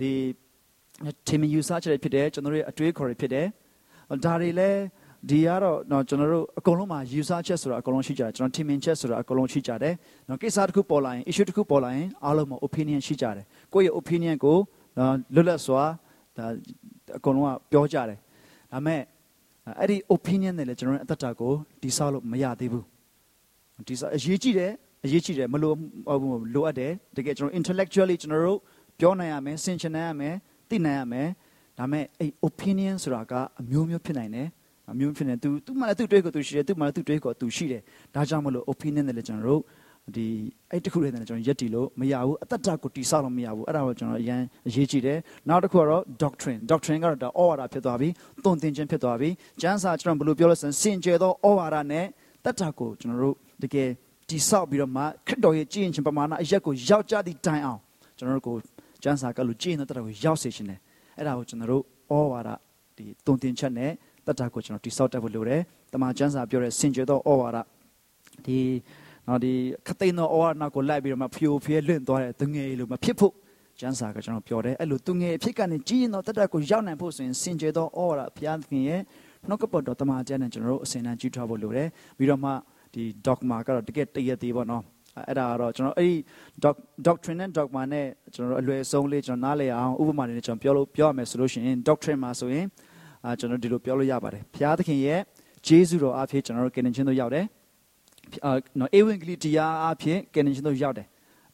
[0.00, 0.10] ဒီ
[1.28, 3.46] team user ချက်ဖြစ်တယ်ကျွန်တော်ရဲ့အတွေးခေါ်တွေဖြစ်တယ်
[4.24, 4.80] ဒါတွေလည်း
[5.30, 9.94] ဒီကတော့တော့ကျွန်တော်တို့အကုန်လုံးမှာ user ချက်ဆိုတာအကုန်လုံးရှိကြတယ်ကျွန်တော် team chat ဆိုတာအကုန်လုံးရှိကြတယ်
[10.28, 14.56] နော်ကိစ္စတစ်ခုပေါ်လာရင် issue တစ်ခုပေါ်လာရင်အားလုံးမှာ opinion ရှိကြတယ်ကိုယ့်ရဲ့ opinion ကို
[15.34, 15.82] လွတ်လပ်စွာ
[16.36, 16.46] ဒါ
[17.18, 18.18] အကုန်လုံးကပြောကြတယ်
[18.72, 19.00] ဒါမဲ့
[19.80, 22.84] အဲ့ဒီ opinion နဲ့လည်းကျွန်တော်တို့အသက်တာကိုတိဆောက်လို့မရသေးဘူး
[23.88, 24.72] တိဆောက်အရေးကြီးတယ်
[25.04, 25.76] အရေးကြီးတယ်မလို့
[26.54, 28.58] လိုအပ်တယ်တကယ်ကျွန်တော် intellectually ကျွန်တော်တို့
[28.98, 30.34] ပြောနိုင်ရမယ်ဆင်ခြင်နိုင်ရမယ်
[30.68, 31.28] သိနိုင်ရမယ်
[31.78, 34.48] ဒါမဲ့အဲ့ opinion ဆိုတာကအမျိုးမျိုးဖြစ်နိုင်တယ်
[34.90, 37.82] အမျိုးဖြစ်နေသူသူမှလည်းသူ့တွေးကိုသူရှိတယ်သူမှလည်းသူ့တွေးကိုသူရှိတယ်
[38.14, 39.62] ဒါကြောင့်မလို့ opinion နဲ့လည်းကျွန်တော်တို့
[40.16, 40.26] ဒီ
[40.70, 45.18] အဲ့တခုလေးနဲ့ကျွန်တော်ယက်တီလို့မရဘူးအတ္တကိုတိဆောက်လို့မရဘူးအဲ့ဒါကိုကျွန်တော်အရင်အရေးကြီးတယ်
[45.48, 48.08] နောက်တစ်ခုကတော့ doctrine doctrine ကတော့ဒါဩဝါဒဖြစ်သွားပြီ
[48.44, 49.28] သွန်သင်ခြင်းဖြစ်သွားပြီ
[49.60, 52.06] ကျမ်းစာကျွန်တော်ဘယ်လိုပြောလဲဆိုရင်စင်ကြယ်သောဩဝါဒနဲ့
[52.44, 53.88] တတ္တကိုကျွန်တော်တို့တကယ်
[54.28, 57.80] တိဆောက်ပြီးတော့မှခရစ်တော်ရဲ့ကြည်ရင်ခြင်းပမာဏအရက်ကိုရောက်ကြသည့်တိုင်အောင်
[58.18, 58.56] ကျွန်တော်တို့ကို
[59.02, 60.80] ကျမ်းစာကလို့ကြည်ရင်တတ္တကိုရောက်စေခြင်းတယ်
[61.18, 62.50] အဲ့ဒါကိုကျွန်တော်တို့ဩဝါဒ
[62.96, 63.90] ဒီသွန်သင်ချက်နဲ့
[64.26, 65.60] တက်တာကိုကျွန်တော်တိဆောက်တတ်ဖို့လိုတယ်
[65.92, 67.58] တမန်ကျမ်းစာပြောတဲ့စင်ကြယ်သောဩဝါဒ
[68.46, 68.58] ဒီ
[69.26, 69.52] နော်ဒီ
[69.86, 73.34] ခသိန်းသောဩဝါဒကိုလိုက်ပြီးတော့မှဖျို့ဖျဲလွင့်သွားတဲ့သူငယ်လိုမဖြစ်ဖို့
[73.80, 79.00] ကျမ်းစာကကျွန်တော်ပြောတယ်အဲ့လိုသူငယ်အဖြစ်ကနေကြီးရင်တော့တက်တက်ကိုရောက်နိုင်ဖို့ဆိုရင်စင်ကြယ်သောဩဝါဒဘုရားသခင်ရဲ့
[79.48, 82.50] နှုတ်ကပတ်တော်တမန်ကျမ်းနဲ့ကျွန်တော်တို့အစဉ်အတန်းကြည့်ထားဖို့လိုတယ်ပြီးတော့မှ
[82.94, 84.82] ဒီ dogma ကတော့တကယ်တရသေးပေါ့နော်
[85.28, 86.14] အဲ့ဒါကတော့ကျွန်တော်အဲ့ဒီ
[87.06, 92.66] doctrine နဲ့ dogma နဲ့ကျွန်တော်တို့အလွယ်ဆုံးလေးကျွန်တော်နားလည်အောင်ဥပမာနဲ့ကျွန်တော်ပြောလို့ပြောရမယ်ဆိုလို့ရှိရင် doctrine မှာဆိုရင်
[93.24, 95.20] အာကျွန်တော်ဒီလိုပြောလို့ရပါတယ်ဘုရားသခင်ရဲ့
[95.66, 97.44] ဂျေဇုတော်အဖြစ်ကျွန်တော်တို့ကယ်တင်ခြင်းတို့ရောက်တယ်
[98.44, 101.06] အာနော်ဧဝံဂေလိတရားအဖြစ်ကယ်တင်ခြင်းတို့ရောက်တယ်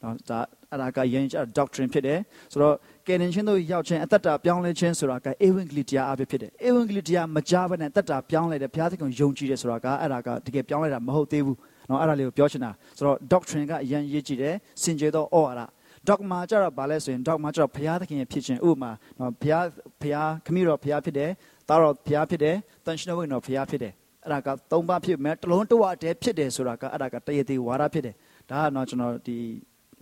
[0.03, 0.39] နော်ဒါ
[0.71, 2.19] အဲ့ဒါကယဉ်ကျေး doctrine ဖြစ်တယ်
[2.51, 2.75] ဆိုတော့
[3.07, 11.57] ကယ်တင်ခြင်းတို့ရောက်ခြင်းအသက်တာပြောင်းလဲခြင်းဆိုတာကဧဝံဂေလိတရားအဖြစ်ဖြစ်တယ်ဧဝံဂေလိတရားမကြားဘဲနဲ့အသက်တာပြောင်းလဲတယ်ဘုရားသခင်ယုံကြည်တယ်ဆိုတာကအဲ့ဒါကတကယ်ပြောင်းလဲတာမဟုတ်သေးဘူး
[11.89, 15.61] နော်အဲ့ဒါလေးကိုပြောချင်တာဆိုတော့ doctrine ကအရင်ရေးကြည့်တယ်စင်ကြယ်သောဩဝါဒ
[16.07, 19.65] dogma ကျတော့ဘာလဲဆိုရင် dogma ကျတော့ဘုရားသခင်ရဲ့ဖြစ်ခြင်းဥပမာနော်ဘုရား
[20.01, 21.31] ဘုရားခမည်းတော်ဘုရားဖြစ်တယ်
[21.71, 22.55] သားတော်ဘုရားဖြစ်တယ်
[22.85, 28.15] တန်ရှင်တော်ဘုရားဘုရားဖြစ်တယ်အဲ့ဒါကသုံးပါးဖြစ်မဲ့တလုံးတဝတည်းဖြစ်တယ်ဆိုတာကအဲ့ဒါကတရသေးဝါဒဖြစ်တယ်
[28.49, 29.37] ဒါကတော့ကျွန်တော်ဒီ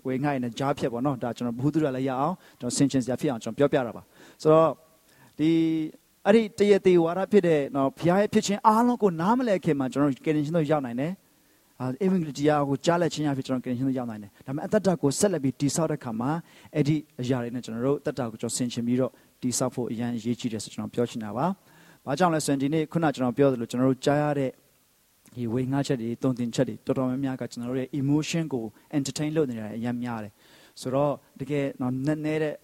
[0.06, 4.04] ဝေငှိုင်းနဲ့ကြားဖြစ်ပေါ့နော်ဒါကျွန်တော်ဘုသူရလည်းရအောင်ကျွန်တော်ဆင်ခြင်စရာဖြစ်အောင်ကျွန်တော်ပြောပြတာပါ
[4.42, 4.72] ဆိုတော့
[5.40, 5.50] ဒီ
[6.26, 11.12] အဲ့ဒီတရသေးဝါဒဖြစ်တဲ့နော်ဘုရားရဲ့ဖြစ်ခြင်းအားလုံးကိုနားမလည်ခင်မှာကျွန်တော်ကယ်တင်ရှင်တို့ရောက်နိုင်တယ်
[11.82, 16.32] အာအင်္ဂလိပ်တရားကိုကြားလက်ချင်းရဖြစ်ကျွန်တော်ကယ်တင်ရှင်တို့ရောက်နိုင်တယ်ဒါပေမဲ့အသက်တာကိုဆက်လက်ပြီးတိဆောက်တဲ့ခါမှာ
[16.76, 21.46] အဲ့ဒီအရာတွေနဲ့ကျွန်တော်တို့အသက်တာကိုကျွန်တော်ဆင်ခြင်ပြီးတော့ တိဆောက်ဖို့အရန်အရေးကြီးတယ်ဆိုကျွန်တော်ပြောချင်တာပါ
[22.06, 24.52] ဘာကြောင့်လဲဆိုရင်ဒီနေ့ခုနကျွန်တော်ပြောသလိုကျွန်တော်တို့ကြားရတဲ့
[25.36, 28.66] ဒီဝေငှချက်တွေတုံတင်ချက်တွေတော်တော်များများကကျွန်တော်တို့ရဲ့ emotion ကို
[28.98, 30.34] entertain လုပ်နေရတဲ့အများများတယ်
[30.82, 32.56] ဆိုတော့တကယ်တော့နက်နေတဲ့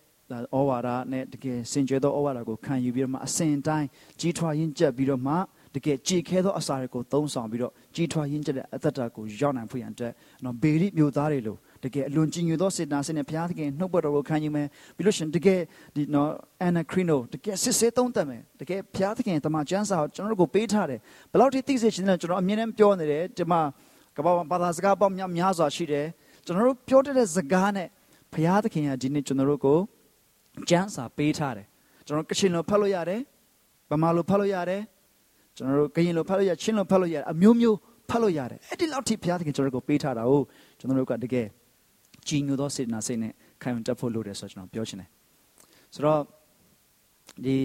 [0.57, 3.88] ဩဝါဒနဲ့တကယ်စင်ကြယ်သောဩဝါဒကိုခံယူပြီးတော့မှအစဉ်တိုင်း
[4.19, 5.35] ကြီးထွားရင်းကျက်ပြီးတော့မှ
[5.75, 15.60] တကယ်ကြည်ခဲသောအစာတွေကိုသုံးဆောင်ပြီးတော့ကြီးထွားရင်းကျက်တဲ့အသက်တာကိုရောက်နိုင်ဖို့ရန်အတွက်နော်ဘေရိမျိုးသားတွေလို့ တကယ်အလွန်ကြည်ညိုသောစေတနာစိတ်နဲ့ဘုရားသခင်နှုတ်ပတ်တော်ကိုခံယူမယ်ပြီးလို့ရှိရင်တကယ်
[15.95, 16.30] ဒီနော်
[16.63, 21.00] အနာခရီနိုတကယ်စစ်စစ်သုံးသပ်မယ်တကယ်ဘုရားသခင်တမန်ကျမ်းစာကိုကျွန်တော်တို့ကိုပေးထားတယ်
[21.32, 23.62] ဘယ်လောက်ထိသိစေချင်တယ်ကျွန်တော်အမြင်နဲ့ပြောနေတယ်ဒီမှာ
[24.17, 26.06] ကမ္ဘာဘာသာစကားပေါင်းများများစွာရှိတယ်
[26.45, 27.88] ကျွန်တော်တို့ပြောတဲ့စကားနဲ့
[28.34, 29.80] ဘုရားသခင်ကဒီနေ့ကျွန်တော်တို့ကို
[30.69, 31.67] ကျမ်းစာပေးထားတယ်
[32.08, 33.21] ကျွန်တော်ကချင်လိုဖတ်လို့ရတယ်
[33.89, 34.82] ဗမာလိုဖတ်လို့ရတယ်
[35.58, 37.78] ကျွန်တော်တို့ကရင်လိုဖတ်လို့ရချင်းလိုဖတ်လို့ရတယ်အမျိုးမျိုး
[38.10, 40.41] ဖတ်လို့ရတယ်အဲ့ဒီလောက်ထိဘုရားသခင်ကျွန်တော်တို့ကိုပေးထားတာကို
[40.80, 41.48] ကျွန်တော်တို့ကတကယ်
[42.28, 45.09] ကြည်ညိုသောစေတနာစိတ်နဲ့ခံယူတတ်ဖို့လိုတယ်ဆိုတော့ကျွန်တော်ပြောချင်တယ်
[45.94, 46.22] ဆိုတော့
[47.44, 47.56] ဒီ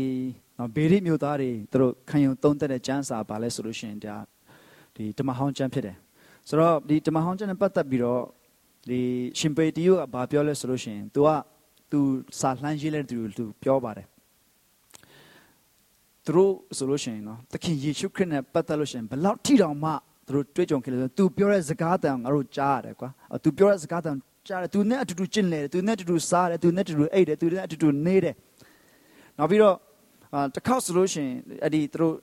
[0.58, 4.16] နော်ဘေရိမျိုးသားတွေသူတို့ခံယူသုံးသက်တဲ့ကျမ်းစာပါလဲဆိုလို့ရှိရင်ဒါ
[4.96, 5.98] ဒီဓမ္မဟောင်းကျမ်းဖြစ်တယ်
[6.50, 8.24] ဆိုတော့ဒီဓမ္မဟောင်းကျမ်းနဲ့ပတ်သက်ပြီးတော့
[8.90, 9.00] ဒီ
[9.40, 11.30] ရှင်ပေတီယိုကဘာပြောလဲဆိုလို့ရှိရင် तू က
[11.92, 12.00] तू
[12.40, 14.08] စာလှမ်းရေးလဲသူသူပြောပါတယ်
[16.26, 19.92] သူတို့ဆိုလို့ရှိရင်နော်သခင်ယေရှုခရစ်နဲ့ပတ်သက်လို့ရှိရင်ဘယ်လောက်ထိတောင်မှ
[20.28, 23.10] သူတို့တွေ့ကြုံခဲ့လဲဆို तू ပြောတဲ့စကားတန်ငါတို့ကြားရတယ်ကွာ
[23.44, 24.16] तू ပြောတဲ့စကားတန်
[24.51, 28.35] ရှာတယ်သူနဲ့အတူတူကျင့်နေတယ်သူနဲ့အတူတူစားတယ်သူနဲ့အတူတူအိတ်တယ်သူနဲ့အတူတူနေတယ်
[29.39, 29.77] နောက်ပြီးတော့
[30.35, 31.35] အာတစ်ခေါက်ဆိုလို့ရှိရင်
[31.65, 32.15] အဲ့ဒီသူတို့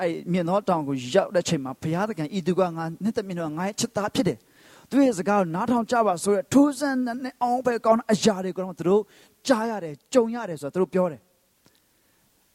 [0.00, 4.38] အဲ့မြင်သောတောင်ကိုရောက်တဲ့ချိန်မှာဘုရားသခင်ဤသူကငါနှစ်သက်မြင်တော့ငါရဲ့ချစ်သားဖြစ်တယ်
[4.90, 9.02] သူရဲ့စကားကိုနားထောင်ကြပါဆိုရထိုးစံနဲ့အောင်ပဲကောင်းတဲ့အရာတွေကတော့သူတို့
[9.46, 11.20] ကြားရတယ်ကြုံရတယ်ဆိုတော့သူတို့ပြောတယ်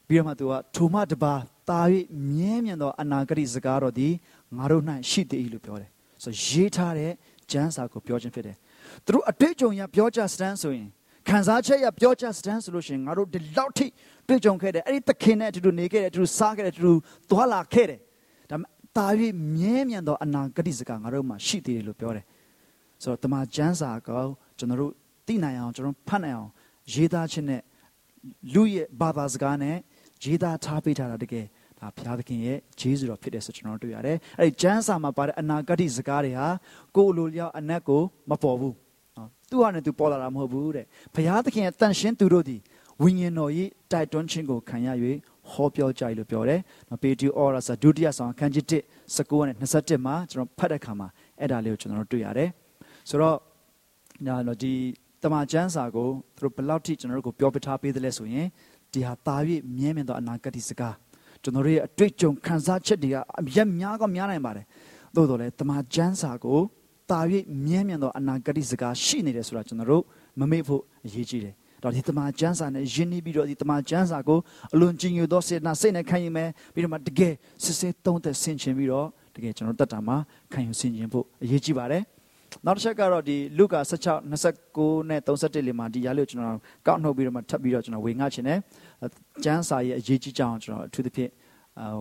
[0.08, 1.34] ပြီးတော့မှသူကထိုမတပါ
[1.70, 1.80] တာ၍
[2.30, 4.12] မြဲမြံသောအနာဂတိစကားတော်သည်
[4.56, 5.90] ငါတို့၌ရှိသည်လို့ပြောတယ်
[6.24, 7.12] ဆိုရေးထားတဲ့
[7.50, 8.56] ကျမ်းစာကိုပြောခြင်းဖြစ်တယ်
[9.04, 10.88] သူတို့အတွေ့အကြုံရပြောကြစတန်းဆိုရင်
[11.28, 13.86] ခံစားချက်ရပြောကြစတန်းဆိုလို့ရှိရင်ငါတို့ဒီလောက်ထိ
[14.28, 16.92] တွေ့ကြုံခဲ့တယ်အဲ့ဒီသခင်နဲ့အတူတူနေခဲ့တယ်အတူတူစားခဲ့တယ်အတူတူ
[17.30, 18.00] သွားလာခဲ့တယ်
[18.50, 18.56] ဒါ
[18.96, 19.06] တာ၍
[19.56, 22.24] မြဲမြံသောအနာဂတ်စကားငါတို့မှာရှိသေးတယ်လို့ပြောတယ်
[23.02, 24.24] ဆိုတော့တမန်ကျမ်းစာကော
[24.58, 24.92] ကျွန်တော်တို့
[25.26, 26.50] သိနိုင်အောင်ကျွန်တော်ဖတ်နိုင်အောင်
[26.94, 27.62] ရေးသားခြင်းနဲ့
[28.54, 29.76] လူရဲ့ဘာသာစကားနဲ့
[30.24, 31.46] ရေးသားထားပေးထားတာတကယ်
[31.80, 36.48] ဒါဘုရားသခင်ရဲ့ဂျေဇုတော်ဖြစ်တယ်ဆိုကျွန်တော်တို့တွေ့ရတယ်အဲ့ဒီကျမ်းစာမှာပါတဲ့အနာဂတ်စကားတွေဟာ
[36.96, 38.85] ကိုယ်လိုလျောက်အနက်ကိုမပေါ်ဘူးနော်
[39.50, 42.56] သူဟာနဲ့သူပေါ်လာတာမဟုတ်ဘူးတဲ့ဘုရားသခင်ရဲ့တန်ရှင်းသူတို့ဒီ
[43.02, 43.50] ဝိညာဉ်တော်၏
[43.92, 44.88] တိုက်တွန်းခြင်းကိုခံရ၍
[45.50, 48.64] ဟောပြောကြလို့ပြောတယ်။နော်ပေတူအော်ရာစာဒုတိယဆောင်အခန်းကြီး
[49.16, 51.08] 1 19နဲ့21မှာကျွန်တော်ဖတ်တဲ့အခါမှာ
[51.40, 52.50] အဲ့ဒါလေးကိုကျွန်တော်တို့တွေ့ရတယ်။
[53.08, 53.36] ဆိုတော့
[54.26, 54.72] ညာတော့ဒီ
[55.22, 58.46] တမန်ကျမ်းစာကိုသူတို့ဘယ်လောက်ထိကျွန်တော်တို့ကိုပြောပြထားပေးသလဲဆိုရင်
[58.92, 59.36] ဒီဟာတာ၍
[59.76, 60.94] မြဲမြံသောအနာဂတ်စကား
[61.42, 64.66] ထကျွန်တော်တို့ရဲ့အတွေ့အကြုံခံစားချက်တွေကအရက်များကများနိုင်ပါတယ်
[65.14, 66.60] သို့တော်လည်းတမန်ကျမ်းစာကို
[67.10, 67.20] တာ၍
[67.66, 70.02] မြဲမြံသောအနာဂတ်စကားရှိနေတယ်ဆိုတာကျွန်တော်တို့
[70.40, 74.38] မမေ့ဖို့အရေးကြီးတယ်တော့ဒီတမန်ကျမ်းစာနဲ့ယဉ်နီးပြီးတော့ဒီတမန်ကျမ်းစာကို
[74.74, 80.16] အလွန်ကြီးညိုသောစေတနာစိတ်နဲ့ခံယူမယ်ပြီးတော့မှတကယ်စစ်စစ်သုံးသက်ဆင်ခြင်ပြီးတော့တကယ်ကျွန်တော်တက်တာမှာ
[80.52, 82.02] ခံယူဆင်ခြင်ဖို့အရေးကြီးပါတယ်
[82.64, 84.22] နောက်တစ်ချက်ကတော့ဒီလုကာ16
[84.60, 88.58] 29နဲ့31လေးမှာဒီရားလေးကိုကျွန်တော်ကောက်နှုတ်ပြီးတော့မှထပ်ပြီးတော့ကျွန်တော်ဝေငှချင်တယ်
[89.44, 91.30] ကျမ်းစာရဲ့အရေးကြီးကြောင်းကျွန်တော်အထူးသဖြင့်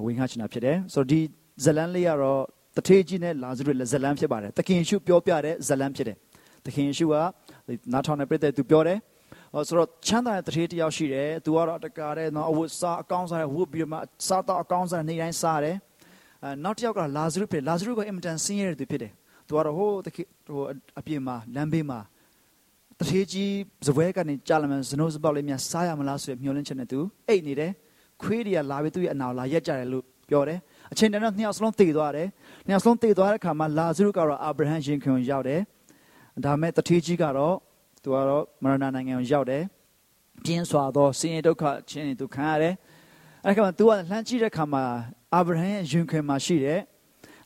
[0.06, 1.20] ဝေငှချင်တာဖြစ်တယ်ဆိုတော့ဒီ
[1.64, 2.42] ဇလန်းလေးကတော့
[2.76, 6.18] တထေးကြီးနဲ့လာဇရုလက်ဇလန်းဖြစ်ပါတယ်သခင်ယေရှုပြောပြတဲ့ဇလန်းဖြစ်တယ်
[6.66, 7.16] သခင်ယေရှုက
[7.94, 9.00] နားထောင်တဲ့ပြည့်တဲ့သူပြောတယ်
[9.54, 15.76] ဟောဆိုတော့ချမ်းသာတဲ့တထေးတယောက်ရှိတယ်သူကတော့တကားတဲ့နော်အဝတ်စားအကောင်းစားတဲ့ဝတ်ပြီးတော့မှစားတော့အကောင်းစားနေတိုင်းစားတယ်
[16.44, 19.12] အဲနောက်တစ်ယောက်ကလာဇရုဖြစ်လာဇရုကအင်မတန်ဆင်းရဲတဲ့သူဖြစ်တယ်
[19.48, 20.64] သူကတော့ဟိုတခေဟို
[21.00, 22.00] အပြင်မှာလမ်းဘေးမှာ
[23.00, 23.52] တထေးကြီး
[23.88, 27.72] ဇပွဲကနေကြာလမန်ဇနိုးစပေါက်လေးများစားရမလားဆိုရမျှော်လင့်ချက်နဲ့သူအိတ်နေတယ်
[28.22, 30.60] ခွေးတွေကလာပြီးသူ့ရဲ့အနာလာရက်ကြတယ်လို့ပြောတယ်
[30.92, 32.28] အချိန်တည်းတော့နှစ်ယောက်စလုံးတည်သွားတယ်
[32.66, 35.62] နှစ်ယောက်စလုံးတည်သွားတဲ့အခါမှာလာဇရုကတော့အာဗြဟံရင်ခွင်ရောက်တယ်
[36.46, 37.56] ဒါမဲ့တထေးကြီးကတော့
[38.04, 39.64] သူကတော့မရဏနိုင်ငံကိုရောက်တယ်
[40.44, 42.74] ပြင်းစွာသောဆင်းရဲဒုက္ခချင်းသူခံရတယ်
[43.46, 44.84] အဲ့ခါမှာ तू ကလှမ်းကြည့်တဲ့အခါမှာ
[45.34, 46.80] အာဗြဟံရဲ့ရင်ခွင်မှာရှိတဲ့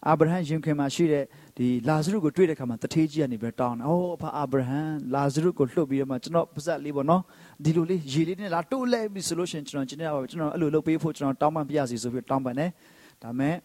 [0.07, 1.23] အာဗြဟံရင်ခွင်မှာရှိတဲ့
[1.57, 4.81] ဒီလာဇရုကိုတွေ့တဲ့အခါမှာတထေးကြီးကနေပြီးတောင်းတယ်။အိုးအဖအာဗြဟံ
[5.13, 7.21] လာဇရုကိုလှုပ်ပြီးတော့မှကျွန်တော်ပါဇက်လေးပေါ့နော်။
[7.63, 12.69] ဒီလိုလေးရေလေးနဲ့လာတိုးလဲပြီးဆိုလို့ရှိရင်ကျွန်တော်ကျင်းရပါကျွန်တော်အဲ့လိုလုပ်ပေးဖို့ကျွန်တော်တောင်းပန်ပြရစီဆိုပြီးတောင်းပန်တယ်။
[13.23, 13.55] ဒါမဲ့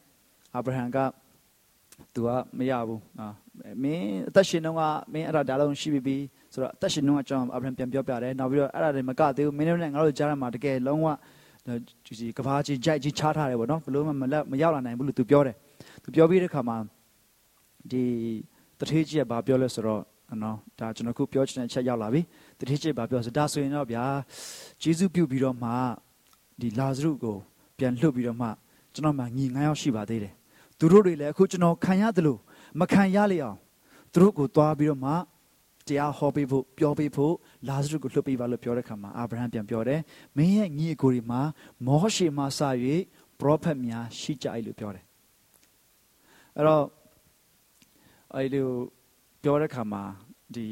[0.54, 0.98] အာဗြဟံက
[2.14, 3.28] သူကမရဘူး။အာ
[3.82, 4.80] မင်းအသက်ရှင်တော့က
[5.12, 6.16] မင်းအဲ့ဒါဒါလုံးရှိပြီ
[6.52, 11.08] ဆိုတော့အသက်ရှင်တော့ကျွန်တော်အာဗြဟံပြန်ပြောပြတယ်။နောက်ပြီးတော့အဲ့ဒါတွေမကသေးဘူးမင်းတို့နဲ့ငါတို့ကြားထဲမှာတကယ်လုံးဝ
[12.06, 15.56] ဒီကဘာကြီးကြိုက်ကြီးချားထားတယ်ပေါ့နော်ဘလို့မှမလက်မရောက်လာနိုင်ဘူးလို့သူပြောတယ်။
[16.02, 16.76] သူပြောပြီးတဲ့အခါမှာ
[17.90, 18.02] ဒီ
[18.78, 20.02] တထေးကြီးကဘာပြောလဲဆိုတော့
[20.42, 22.20] နော်ဒါကျွန်တော်ခုပြောချင်တဲ့အချက်ရောက်လာပြီ
[22.58, 24.04] တထေးကြီးဘာပြောဆိုဒါဆိုရင်တော့ဗျာ
[24.82, 25.70] ဂျေဇုပြုတ်ပြီးတော့မှ
[26.60, 27.36] ဒီလာဇရုကို
[27.78, 28.48] ပြန်လှုပ်ပြီးတော့မှ
[28.94, 30.34] ကျွန်တော်မှညီ9ယောက်ရှိပါသေးတယ်
[30.78, 32.40] သူတို့တွေလည်းအခုကျွန်တော်ခံရတယ်လို့
[32.80, 33.58] မခံရလေအောင်
[34.12, 35.12] သူတို့ကိုသွားပြီးတော့မှ
[35.88, 37.34] တရားဟောပေးဖို့ပြောပေးဖို့
[37.68, 40.00] လာဇရုကိုလှုပ်ပေးပါလို့ပြောတဲ့ခါမှာအာဗြဟံပြန်ပြောတယ်
[40.36, 41.40] မင်းရဲ့ညီအကိုတွေမှာ
[41.86, 42.60] မောရှေမှစ၍
[43.40, 45.04] ပရောဖက်များရှိကြ၏လို့ပြောတယ်
[46.56, 46.84] အဲ့တော့
[48.34, 48.68] အဲ့လို
[49.42, 50.02] ပြောတဲ့ခါမှာ
[50.54, 50.66] ဒီ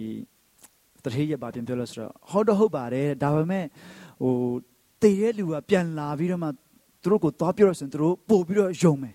[1.03, 3.65] တထေးရပါပြန်ပြောလို့ဆိုတော့ဟုတ်တော့ဟုတ်ပါတယ်ဒါပေမဲ့
[4.23, 4.35] ဟို
[5.03, 6.49] တည်တဲ့လူကပြန်လာပြီးတော့မှ
[7.03, 9.15] သူတို့ကိုသွားပြောရစင်သူတို့ပို့ပြီးတော့ယုံမယ်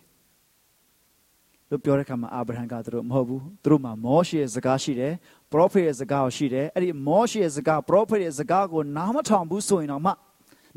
[1.70, 5.14] လို့ပြောတဲ့ခါမှာအာဗြဟံကသူတို့မဟုတ်ဘူးသူတို့မှာမောရှေရဲ့စကားရှိတယ်
[5.52, 10.12] ပရောဖက်ရဲ့စကားရှိတယ်အဲ့ဒီမောရှေရဲ့စကားပရောဖက်ရဲ့စကားကိုနားမထောင်ဘူးဆိုရင်တော့မှ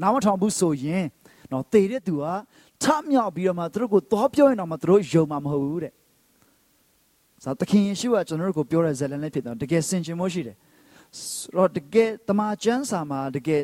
[0.02, 1.04] နားမထောင်ဘူးဆိုရင်
[1.52, 2.26] တော့တည်တဲ့သူက
[2.82, 5.92] ထမြောက်ပြီးတော့မှသူတို့ကိုသွားပြောရင်တော့မှသူတို့ယုံမှာမဟုတ်ဘူးတဲ့
[7.42, 10.69] ဆိုတော့သခင်ယေရှုကကျွန်တော်တို့ကိုပြောတဲ့ဇာတ်လမ်းလေးဖြစ်တော့တကယ်စင်ကြင်မှုရှိတယ်ဆို
[11.56, 13.60] တော့တကယ်တမန်ကျမ်းစာမှာတကယ်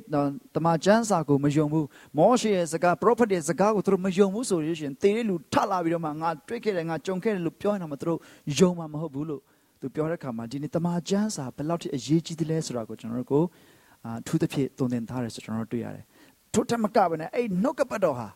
[0.56, 8.18] တမန်ကျမ်းစာကိုမယုံဘူးမောရှေရဲ့စကား prophet ရဲ့စကားကိုသူတို့မယုံဘူးဆိုလို့ရှိရင်တေးတဲ့လူထလာပြီးတော့မှငါတွေ့ခဲ့တယ်ငါကြုံခဲ့တယ်လို့ပြောရင်တော့မသူတို့
[8.58, 9.42] ယုံမှာမဟုတ်ဘူးလို့
[9.80, 13.44] သူပြောတဲ့အခါမှာဒီနေ့တမန်ကျမ်းစာဘယ်လောက်ထိအရေးကြီးသလဲဆိုတာကိုကျွန်တော်တို့ကို
[14.04, 16.04] အာထူးသဖြင့်တုံသင်ထားတယ်ဆိုကျွန်တော်တို့တွေ့ရတယ်
[16.52, 18.28] ထို့ထက်မကဘဲနဲ့အဲ့နှုတ်ကပတ်တော်ဟာ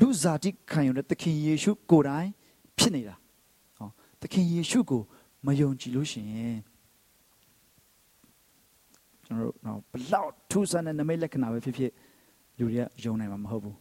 [0.00, 2.28] လူဇာတိခံယူတဲ့သခင်ယေရှုကိုယ်တိုင်
[2.78, 3.14] ဖြစ်နေတာ
[4.22, 5.02] သခင်ယေရှုကို
[5.46, 6.56] မယုံကြည်လို့ရှိရင်
[9.28, 11.92] ကျွန်တော်တို့တော့ဘလောက်ထူးဆန်းတဲ့နမိတ်လက္ခဏာပဲဖြစ်ဖြစ်
[12.58, 13.76] လူတွေကယုံနိုင်မှာမဟုတ်ဘူး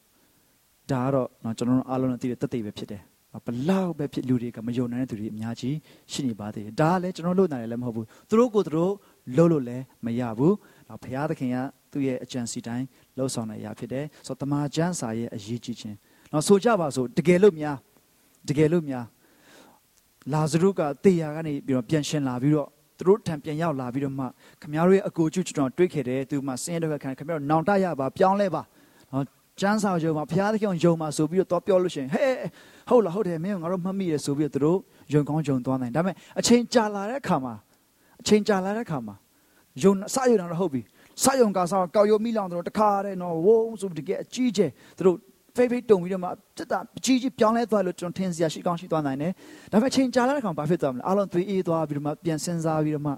[0.91, 3.01] ဒါကတော့တော့ကျွန်တော်တို့အားလုံးနဲ့သိတဲ့တသက်ပဲဖြစ်တယ်
[3.45, 5.75] ဘလောက်ပဲဖြစ်လူတွေကမယုံနိုင်တဲ့သူတွေအများကြီး
[6.11, 8.93] ရှိနေပါသေးတယ်ဒါကလည်းကျွန်တော်လို့နိုင်တယ်လည်းမဟုတ်ဘူးသူတို့ကိုသူတို့
[9.37, 10.55] လုပ်လို့လည်းမရဘူး
[10.87, 11.57] တော့ဘုရားသခင်က
[11.91, 12.85] သူ့ရဲ့အကြံစီတိုင်း
[13.17, 15.97] လှုပ်ဆောင်တဲ့အရာဖြစ်တယ်ဆိုတော့တမန်ကျမ်းစာရဲ့အရေးကြီးခြင်း
[16.31, 17.77] တော့ဆိုကြပါစို့တကယ်လို့များ
[18.49, 19.05] တကယ်လို့များ
[20.33, 24.25] လာဇရုကတေယာကနေပြီးတော့ပြန်ရှင်လာပြီးတော့ သူတို့ထံပြန်ရောက်လာပြီးတော့မှ
[24.61, 28.61] ခမရရဲ့အကိုကျကျွန်တော်တွေ့ခဲ့တယ်သူမှဆင်းရဲတဲ့ခံခမရနောင်တရပါပြောင်းလဲပါ
[29.11, 29.25] နော်
[29.59, 32.33] ကျန်းစာယုံမှာဘုရားသခင်ယုံမှာဆိုပြီးတော့ပြောလို့ရှိရင်ဟဲ့
[32.89, 34.77] ဟုတ်လားဟုတ်တယ်မင်းငါတို့မှတ်မိတယ်ဆိုပြီးတော့သူတို့
[35.13, 37.53] ယုံကောင်းယုံသွားနိုင်ဒါပေမဲ့အချိန်ကြာလာတဲ့အခါမှာ
[38.21, 39.15] အချိန်ကြာလာတဲ့အခါမှာ
[39.83, 40.81] ယုံစယုံတော့ဟုတ်ပြီ
[41.23, 45.17] စယုံကစားကောက်ရုံမိလောင်တို့တခါတည်းနော်ဝုန်းဆိုပြီးတကယ်အကြီးကျယ်သူတို့
[45.57, 49.31] ဖိဖိတုံပြီးတော့မှတက်တာကြီးကြီးပြောင်းလဲသွားလို့ကျွန်တော်ထင်စရာရှိကောင်းရှိသွားနိုင်တယ်။
[49.71, 53.11] ဒါပေမဲ့ချိန်ကြာလာတဲ့ခါဘာဖြစ်သွားမလဲ။အားလုံးသွေးအေးသွားပြီးတော့မှပြန်စဉ်းစားပြီးတော့မှ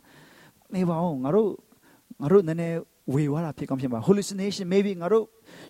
[0.76, 1.50] နေပါအောင်ငါတို့
[2.22, 2.78] ငါတို့နည်းနည်း
[3.14, 5.26] ဝေသွားတာဖြစ်ကောင်းဖြစ်ပါ hallucination maybe ငါတို့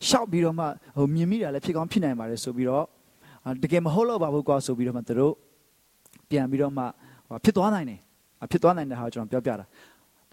[0.07, 0.65] ရှောက်ပြီးတော့မှ
[0.97, 2.85] ဟိုမြင်မိတာလည်းဖြစ်ကောင်းဖြစ်နိုင်ပါတယ်ဆိုပြီးတော့
[3.63, 5.33] တကယ်မဟုတ်တော့ပါဘူးကွာဆိုပြီးတော့မှသူတို့
[6.29, 6.83] ပြန်ပြီးတော့မှ
[7.43, 7.99] ဖြစ်သွားနိုင်တယ်
[8.51, 9.65] ဖြစ်သွားနိုင်တဲ့ဟာကိုကျွန်တော်ပြောပြတာဒါ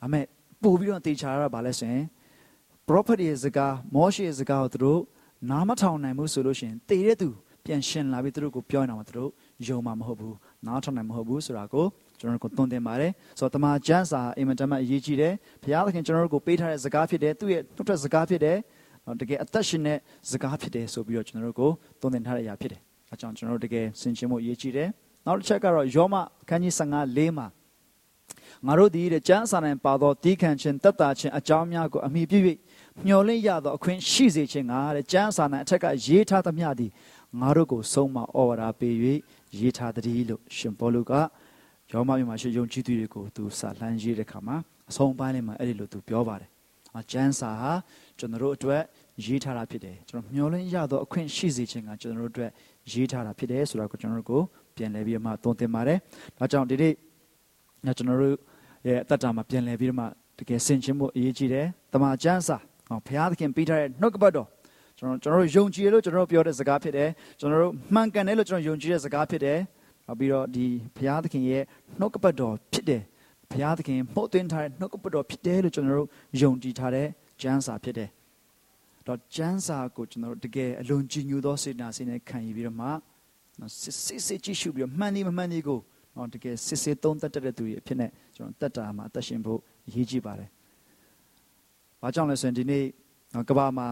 [0.00, 0.24] ပေမဲ့
[0.62, 2.04] ပို့ပြီးတော့တေချာရတာဗာလဲဆိုရင်
[2.88, 5.00] prophet ရဲ့စကားမောရှေရဲ့စကားကိုသူတို့
[5.50, 7.28] နားမထောင်နိုင်ဘူးဆိုလို့ရှိရင်တေတဲ့သူ
[7.64, 9.30] ပြန်ရှင်လာပြီးသူတို့ကိုပြောနေတာမှသူတို့
[9.66, 11.86] ယုံမှာမဟုတ်ဘူးနားထောင်နိုင်မဟုတ်ဘူးဆိုတာကို
[12.20, 18.56] ကျွန်တော်တို့ကိုသွန်သင်ပါတယ်ဆိုတော့တမန်ကျမ်းစာအင်မတန်မှအရေးကြီးတယ်ဘုရားသခင်ကျွန်တော်တို့ကိုပေးထားတဲ့စကားဖြစ်တယ်သူ့ရဲ့တွတ်ထွက်စကားဖြစ်တယ်
[19.06, 19.98] နော်တကယ်အသက်ရှင်တဲ့
[20.30, 21.70] စကားဖြစ်တယ်ဆိုပြီးတော့ကျွန်တော်တို့ကို
[22.00, 24.88] သုံးသင်ထားတဲ့အရာဖြစ်တယ်။အဲကြောင့်ကျွန်တော်တို့တကယ်ဆင်ခြင်မှုအရေးကြီးတယ်။
[25.26, 27.46] နောက်တစ်ချက်ကတော့ယောမအခန်းကြီး15လေးမှာ
[28.66, 32.38] ငါတို့ဒီတဲ့ကျမ်းစာ၌ပါသောတီးခံခြင်းတက်တာခြင်းအကြောင်းများကိုအမိပြု၍
[33.06, 36.90] မျှော်လင့်ရသောအခွင့်ရှိစေခြင်းကတဲ့ကျမ်းစာ၌အထက်ကရေးထားသမျှသည်
[37.40, 38.94] ငါတို့ကိုဆုံးမဩဝါဒပေး၍
[39.58, 41.12] ရေးထားသည်လို့ရှင်ပေါလုက
[41.92, 44.56] ယောမမြို့မှာရှိယုံကြည်သူတွေကိုသူစာလှမ်းရေးတဲ့ခါမှာ
[44.90, 46.50] အဆုံးပိုင်းလေးမှာအဲ့ဒီလိုသူပြောပါတယ်။
[46.98, 47.72] အကျမ်းစာဟာ
[48.18, 48.82] ကျွန်တော်တို့အတွက်
[49.26, 52.50] ရေးထားတာဖြစ်တယ်ကျွန်တော်မျှော်လင့်ရသောအခွင့်ရှိစေခြင်းကကျွန်တော်တို့အတွက်
[52.92, 54.42] ရေးထားတာဖြစ်တယ်ဆိုတာကိုကျွန်တော်တို့ကို
[54.76, 55.98] ပြန်လည်ပြီးမှသုံးသင်ပါတယ်။
[56.38, 58.36] ဒါကြောင့်ဒီနေ့ကျွန်တော်တို့
[58.86, 60.04] ရဲ့အသက်တာမှာပြန်လည်ပြီးမှ
[60.38, 62.56] တကယ်ဆင်ခြင်ဖို့အရေးကြီးတယ်။တမန်ကျမ်းစာ
[62.88, 64.48] ဟောဘုရားသခင်ပေးထားတဲ့နှုတ်ကပတ်တော်
[64.98, 67.08] ကျွန်တော်ကျွန်တော်တို့ယုံကြည်လို့ကျွန်တော်တို့ပြောတဲ့စကားဖြစ်တယ်။
[67.40, 69.58] ကျွန်တော်တို့မှန်ကန်တယ်လို့ကျွန်တော်ယုံကြည်တဲ့စကားဖြစ်တယ်။
[70.06, 70.64] နောက်ပြီးတော့ဒီ
[70.96, 71.62] ဘုရားသခင်ရဲ့
[72.00, 73.02] နှုတ်ကပတ်တော်ဖြစ်တယ်။
[73.50, 76.08] ဘုရားသခင်မှုတ်သွင်းထားတဲ့နှုတ်ကပတ်တော်ဖြစ်တယ်လို့ကျွန်တော်တို့
[76.42, 77.06] ယုံကြည်ထားတဲ့
[77.42, 78.08] ကျမ်းစာဖြစ်တယ်။
[79.06, 82.88] တော့ကျမ်းစာကိုကျွန်တော်တို့တကယ်အလွန်ကြည်ညိုသောစေတနာစိတ်နဲ့ခံယူပြီးတော့မှ
[83.82, 85.80] စစ်စစ်စစ်ကြည့်ရှုပြီးတော့မှန်ဒီမမှန်ဒီကို
[86.16, 90.48] နော်တကယ်စစ်စစ်သုံးသပ်တတ်တဲ့သူတွေအဖြစ်နဲ့ကျွန်တော်တက်တာမှာအသက်ရှင်ဖို့အရေးကြီးပါတယ်။
[92.02, 92.84] ဘာကြောင့်လဲဆိုရင်ဒီနေ့
[93.48, 93.88] ကဘာမှာ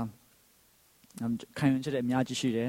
[1.59, 2.69] ခံယူချက်တဲ့အများကြီးရှိတယ်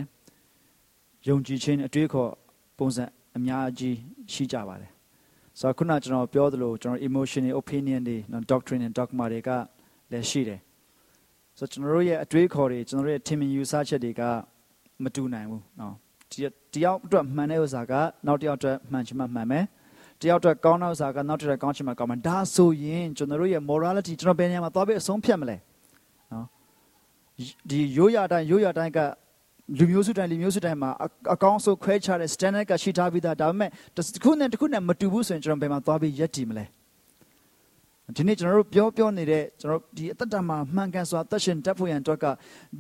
[1.28, 2.32] ။ယုံကြည်ခြင်းအတွေ့အခေါ်
[2.78, 3.06] ပုံစံ
[3.38, 3.96] အများကြီး
[4.34, 4.92] ရှိကြပါတယ်။
[5.60, 9.50] ဆိုတော့ခုနကျွန်တော်ပြောသလိုကျွန်တော် emotional opinion တွေနော် doctrine and dogma တွေက
[10.12, 10.60] လည်းရှိတယ်။
[11.58, 14.22] ဆိုတော့ကျွန်တော်တို့ရဲ့အတွေ့အခေါ်တွေကျွန်တော်တို့ရဲ့ထင်မြင်ယူဆချက်တွေက
[15.04, 15.96] မတူနိုင်ဘူးနော်
[16.32, 17.94] တယောက်အတွက်မှန်တဲ့ဥစ္စာက
[18.28, 19.66] နောက်တယောက်အတွက်မှန်ချင်မှမှန်မယ်
[20.22, 25.58] တယောက်အတွက်ကောင်းတဲ့ဥစ္စာကနောက်တစ်ယောက်ကောင်းချင်မှကောင်းမယ်ဒါဆိုရင်ကျွန်တော်တို့ရဲ့ morality ကျွန်တော်ဘယ်နေရာမှာသွားပြီးအဆုံးဖြတ်မလဲ
[26.32, 26.46] နော်
[27.70, 29.00] ဒီရိုးရာတိုင်းရိုးရာတိုင်းက
[29.80, 30.90] လူမျိုးစုတိုင်းလူမျိုးစုတိုင်းမှာ
[31.34, 36.66] အကောင်းဆုံးခွဲခြားတဲ့ standard ကရှိထားပြီးသားဒါပေမဲ့တစ်ခုနဲ့တစ်ခုနဲ့မတူဘူးဆိုရင်ကျွန်တော်ဘယ်မှာသွားပြီးရက်တည်မလဲ
[38.14, 42.26] ဒီနေ့ကျွန်တော်တို့ပြောပြောနေတဲ့ကျွန်တော်ဒီအသက်တာမှာမှန်ကန်စွာသက်ရှင်တတ်ဖို့ရန်အတွက်က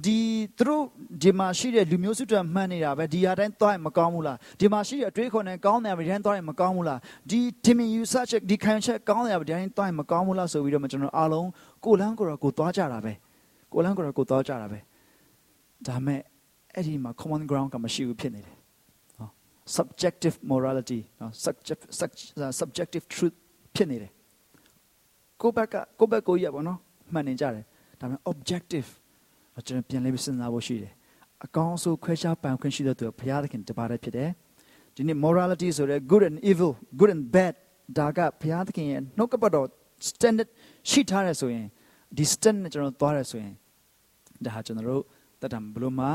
[0.05, 0.19] ဒီ
[0.57, 0.83] သူတို့
[1.23, 11.47] ဒီမှာရှိတဲ့လူမျိုးစုတွေမှန်နေတာပဲဒီဟာတိုင်းသွားရင်မကောင်းဘူးလားဒီမှာရှိတဲ့အတွေးခေါ်နဲ့ကောင်းတယ်ဗျဒီတိုင်းသွားရင်မကောင်းဘူးလားဒီထင်မြင်ယူဆချက်ဒီခံချက်ကောင်းတယ်ဗျဒီတိုင်းသွားရင်မကောင်းဘူးလားဆိုပြီးတော့ကျွန်တော်အားလုံး
[11.85, 13.13] ကိုလန်းကိုတော့ကိုသွားကြတာပဲ
[13.73, 14.79] ကိုလန်းကိုတော့ကိုသွားကြတာပဲ
[15.87, 16.19] ဒါမဲ့
[16.75, 18.57] အဲ့ဒီမှာ common ground ကမရှိဘူးဖြစ်နေတယ်
[19.19, 19.31] နော်
[19.77, 21.31] subjective morality နော်
[22.61, 23.35] subjective truth
[23.75, 24.11] ဖြစ်နေတယ်
[25.41, 26.79] ကိုယ့်ဘက်ကကိုယ့်ဘက်ကိုရပါတော့
[27.13, 27.63] မှန်နေကြတယ်
[27.99, 28.87] ဒါပေမဲ့ objective
[29.65, 30.93] ကျွန်တော်ပြန်လေးစဉ်းစားဖို့ရှိတယ်
[31.45, 34.29] အကောင်းဆုံးခွဲခြားပန်ခွင့်ရှိတဲ့သူဘုရားသခင်တပါးတည်းဖြစ်တယ်
[34.95, 37.53] ဒီနေ့ morality ဆိုရဲ good and evil good and bad
[37.97, 39.67] ဒါကဘုရားသခင်ရဲ့နှုတ်ကပတ်တော်
[40.09, 40.49] standard
[40.89, 41.65] ရှိထားတယ်ဆိုရင်
[42.17, 43.53] ဒီ standard နဲ့ကျွန်တော်သွားတယ်ဆိုရင်
[44.45, 45.03] ဒါဟာကျွန်တော်တို့
[45.41, 46.07] တတ်တာဘလို့မှ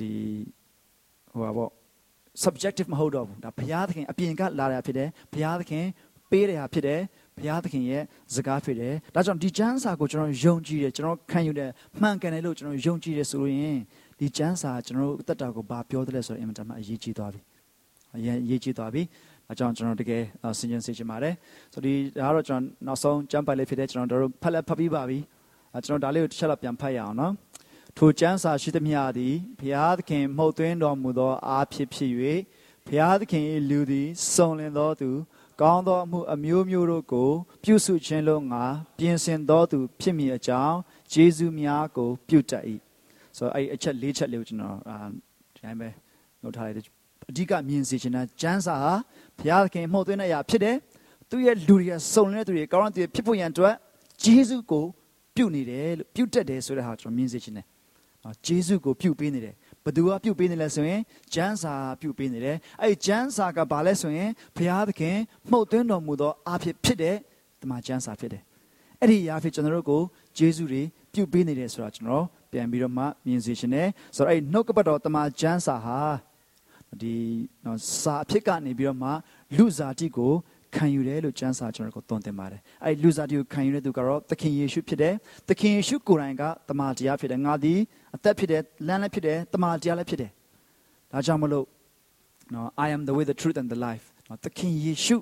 [0.00, 0.10] ဒီ
[1.32, 1.70] ဟိုပါပေါ့
[2.44, 5.84] subjective မဟုတ်တော့ဘူးဒါဘုရားသခင်အပြင်ကလာတာဖြစ်တယ်ဘုရားသခင်
[6.30, 7.00] ပေးတယ်ဟာဖြစ်တယ်
[7.38, 8.02] ဘုရားသခင်ရဲ့
[8.34, 11.70] စကားဖြစ်တယ်။ဒါကြောင့်ဒီကျမ်းစာကိုကျွန်တော်ယုံကြည်တယ်ကျွန်တော်ခံယူတယ်
[12.00, 13.78] မှန်ကန်တယ်လို့ကျွန်တော်ယုံကြည်တယ်ဆိုရင်
[14.18, 17.40] ဒီကျမ်းစာကျွန်တော်တို့တက်တာကိုဘာပြောတယ်လဲဆိုတော့အင်မတန်မှအရေးကြီးသွားပြီ။
[18.16, 19.02] အရင်အရေးကြီးသွားပြီ။
[19.48, 20.22] အဲကြောင့်ကျွန်တော်တကယ်
[20.58, 21.34] ဆင်ခြင်စေချင်ပါတယ်။
[21.72, 25.18] ဆိုဒီဒါကတော့ကျွန်တော်နောက်ဆုံးကျမ်းပိုက်လေးဖြစ်တဲ့ကျွန်တော်တို့ဖတ်လက်ဖတ်ပြီးပါပြီ။
[25.74, 27.32] အဲကျွန်တော်ဒါလေးကိုတစ်ချက်လောက်ပြန်ဖတ်ရအောင်နော်။
[27.96, 32.12] ထိုကျမ်းစာရှိသမျှသည်ဘုရားသခင်မှုတ်သွင်းတော်မူသောအားဖြစ်ဖြစ်၍
[32.86, 35.10] ဘုရားသခင်၏လူသည်စုံလင်သောသူ
[35.60, 37.30] ကောင်းသောအမှုအမျိုးမျိုးတို့ကို
[37.64, 38.64] ပြုစုခြင်းလို့ငါ
[38.98, 40.76] ပြင်ဆင်တော်သူ ဖြစ်မည်အကြောင်း
[41.12, 42.64] ယေရှုများကို ပြုတတ်၏
[43.36, 44.96] ဆိုတော့အဲ့အချက်၄ချက်လေးကိုကျွန်တော်အာ
[45.54, 45.88] ဒီတိုင်းပဲ
[46.42, 46.84] နှုတ်ထားလိုက်တယ်
[47.30, 48.92] အဓိကမြင်စေချင်တာကျမ်းစာဟာ
[49.38, 50.76] ဘုရားသခင်မှုတ်သွင်းတဲ့အရာဖြစ်တယ်
[51.30, 53.74] သူရဲ့လူတွေကစုံလင်တဲ့သူတွေကောင်းတဲ့သူတွေဖြစ်ဖို့ရန်အတွက်
[54.22, 54.84] ယေရှုကို
[55.34, 57.66] ပြုနေတယ်လို့ပြုတတ်တယ်ဆိုတဲ့ဟာကျွန်တော်မြင်စေချင်တယ်
[58.24, 59.54] နော်ယေရှုကိုပြုပေးနေတယ်
[59.88, 61.00] ဘသူကပြုတ်ပေးနေလဲဆိုရင်
[61.34, 65.16] ကျမ်းစာပြုတ်ပေးနေတယ်အဲ့ဒီကျမ်းစာကဘာလဲဆိုရင်ဘုရားသခင်
[65.50, 67.16] မှုတ်သွင်းတော်မူသောအားဖြင့်ဖြစ်တဲ့
[67.60, 68.42] တမန်ကျမ်းစာဖြစ်တယ်
[69.00, 70.02] အဲ့ဒီအားဖြင့်ကျွန်တော်တို့ကို
[70.38, 76.00] ဂျေဇုတွေပြုတ်ပေးနေတယ်ဆိုတာကျွန်တော်ပြန်ပြီးတော့မှမြင်စေချင်တယ်ဆိုတော့အဲ့နှုတ်ကပတ်တော်တမန်ကျမ်းစာဟာ
[77.02, 77.14] ဒီ
[77.64, 79.10] နော်စာအဖြစ်ကနေပြီးတော့မှ
[79.56, 80.32] လူစားတိကို
[80.74, 85.14] ခံယူတယ်လို့ကျမ်းစာကျွန်တော်ကိုသွန်သင်ပါတယ်။အဲဒီလူစားတီကိုခံယူတဲ့သူကတော့သခင်ယေရှုဖြစ်တယ်။
[85.48, 87.78] သခင်ယေရှုကိုယ်တိုင်ကတမန်တရားဖြစ်တယ်။ငါသည်
[88.16, 90.30] အသက်ဖြစ်တယ်လမ်းလည်းဖြစ်တယ်တမန်တရားလည်းဖြစ်တယ်။
[91.12, 91.66] ဒါကြောင့်မလို့
[92.54, 95.16] နော် I am the way the truth and the life နော်သခင်ယေရှု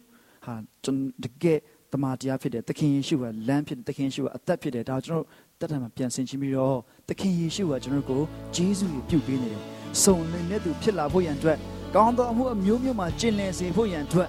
[0.46, 1.58] ဟာကျွန်တကယ်
[1.92, 5.24] တမန်တရားဖြစ်တယ်။သခင်ယေရှုကလမ်းဖြစ်တယ်။သခင်ယေရှုကအသက်ဖြစ်တယ်။ဒါကျွန်တော်
[5.60, 6.78] တက်တယ်မှာပြန်ဆင်ချင်းပြီးတော့
[7.08, 8.22] သခင်ယေရှုကကျွန်တော်ကို
[8.56, 9.62] ဂျေဇုကိုပြုပေးနေတယ်။
[10.02, 11.58] စုံလင်တဲ့သူဖြစ်လာဖို့ရန်အတွက်
[11.94, 14.28] ကောင်းသောအမှုအမျိုးမျိုးမှာကျင့်လည်စေဖို့ရန်အတွက်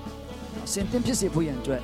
[0.68, 1.82] အစဉ်သင်ဖြစ်စေဖို့ရန်အတွက်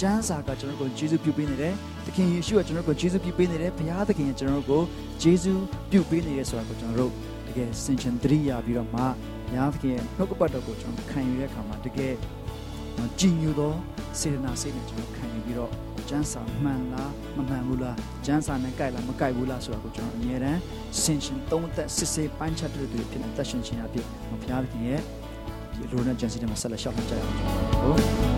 [0.00, 1.74] ကျမ်းစာကကျွန်တော်ကိုယေရှုပြုပေးနေတယ်။
[2.06, 4.82] သခင်ယေရှုကကျွန်တော်ကိုယေရှုပြုပေးနေတယ်။ဘုရားသခင်ကကျွန်တော်ကို
[5.22, 5.52] ယေရှု
[5.90, 7.12] ပြုပေးနေတယ်ဆိုတာကိုကျွန်တော်တို့
[7.46, 9.00] တကယ်စင်ချင်သတိရပြီးတော့မှ
[9.46, 12.14] ဘုရားသခင်ရဲ့နှုတ်ကပတ်တော်ကိုကျွန်တော်ခံယူတဲ့အခါမှာတကယ်
[13.18, 13.72] ကြည်ညိုသော
[14.20, 15.70] စေတနာစိတ်နဲ့ကျွန်တော်ခံယူပြီးတော့
[16.08, 20.60] ကျမ်းစာမှန်လားမမှန်ဘူးလားကျမ်းစာနဲ့ကြိုက်လားမကြိုက်ဘူးလားဆိုတာကိုကျွန်တော်အမြဲတမ်း
[21.02, 25.00] စင်ချင်သုံးသက်စစ်ဆေးပိုင်းခြားတဲ့သူဖြစ်နေသက်ရှင်ခြင်းအဖြစ်ဘုရားသခင်ရဲ့
[25.74, 27.34] ဒီလိုနဲ့ agency တွေမှာဆက်လက်ရှောက်နေကြရအောင်
[27.82, 28.33] ဟုတ်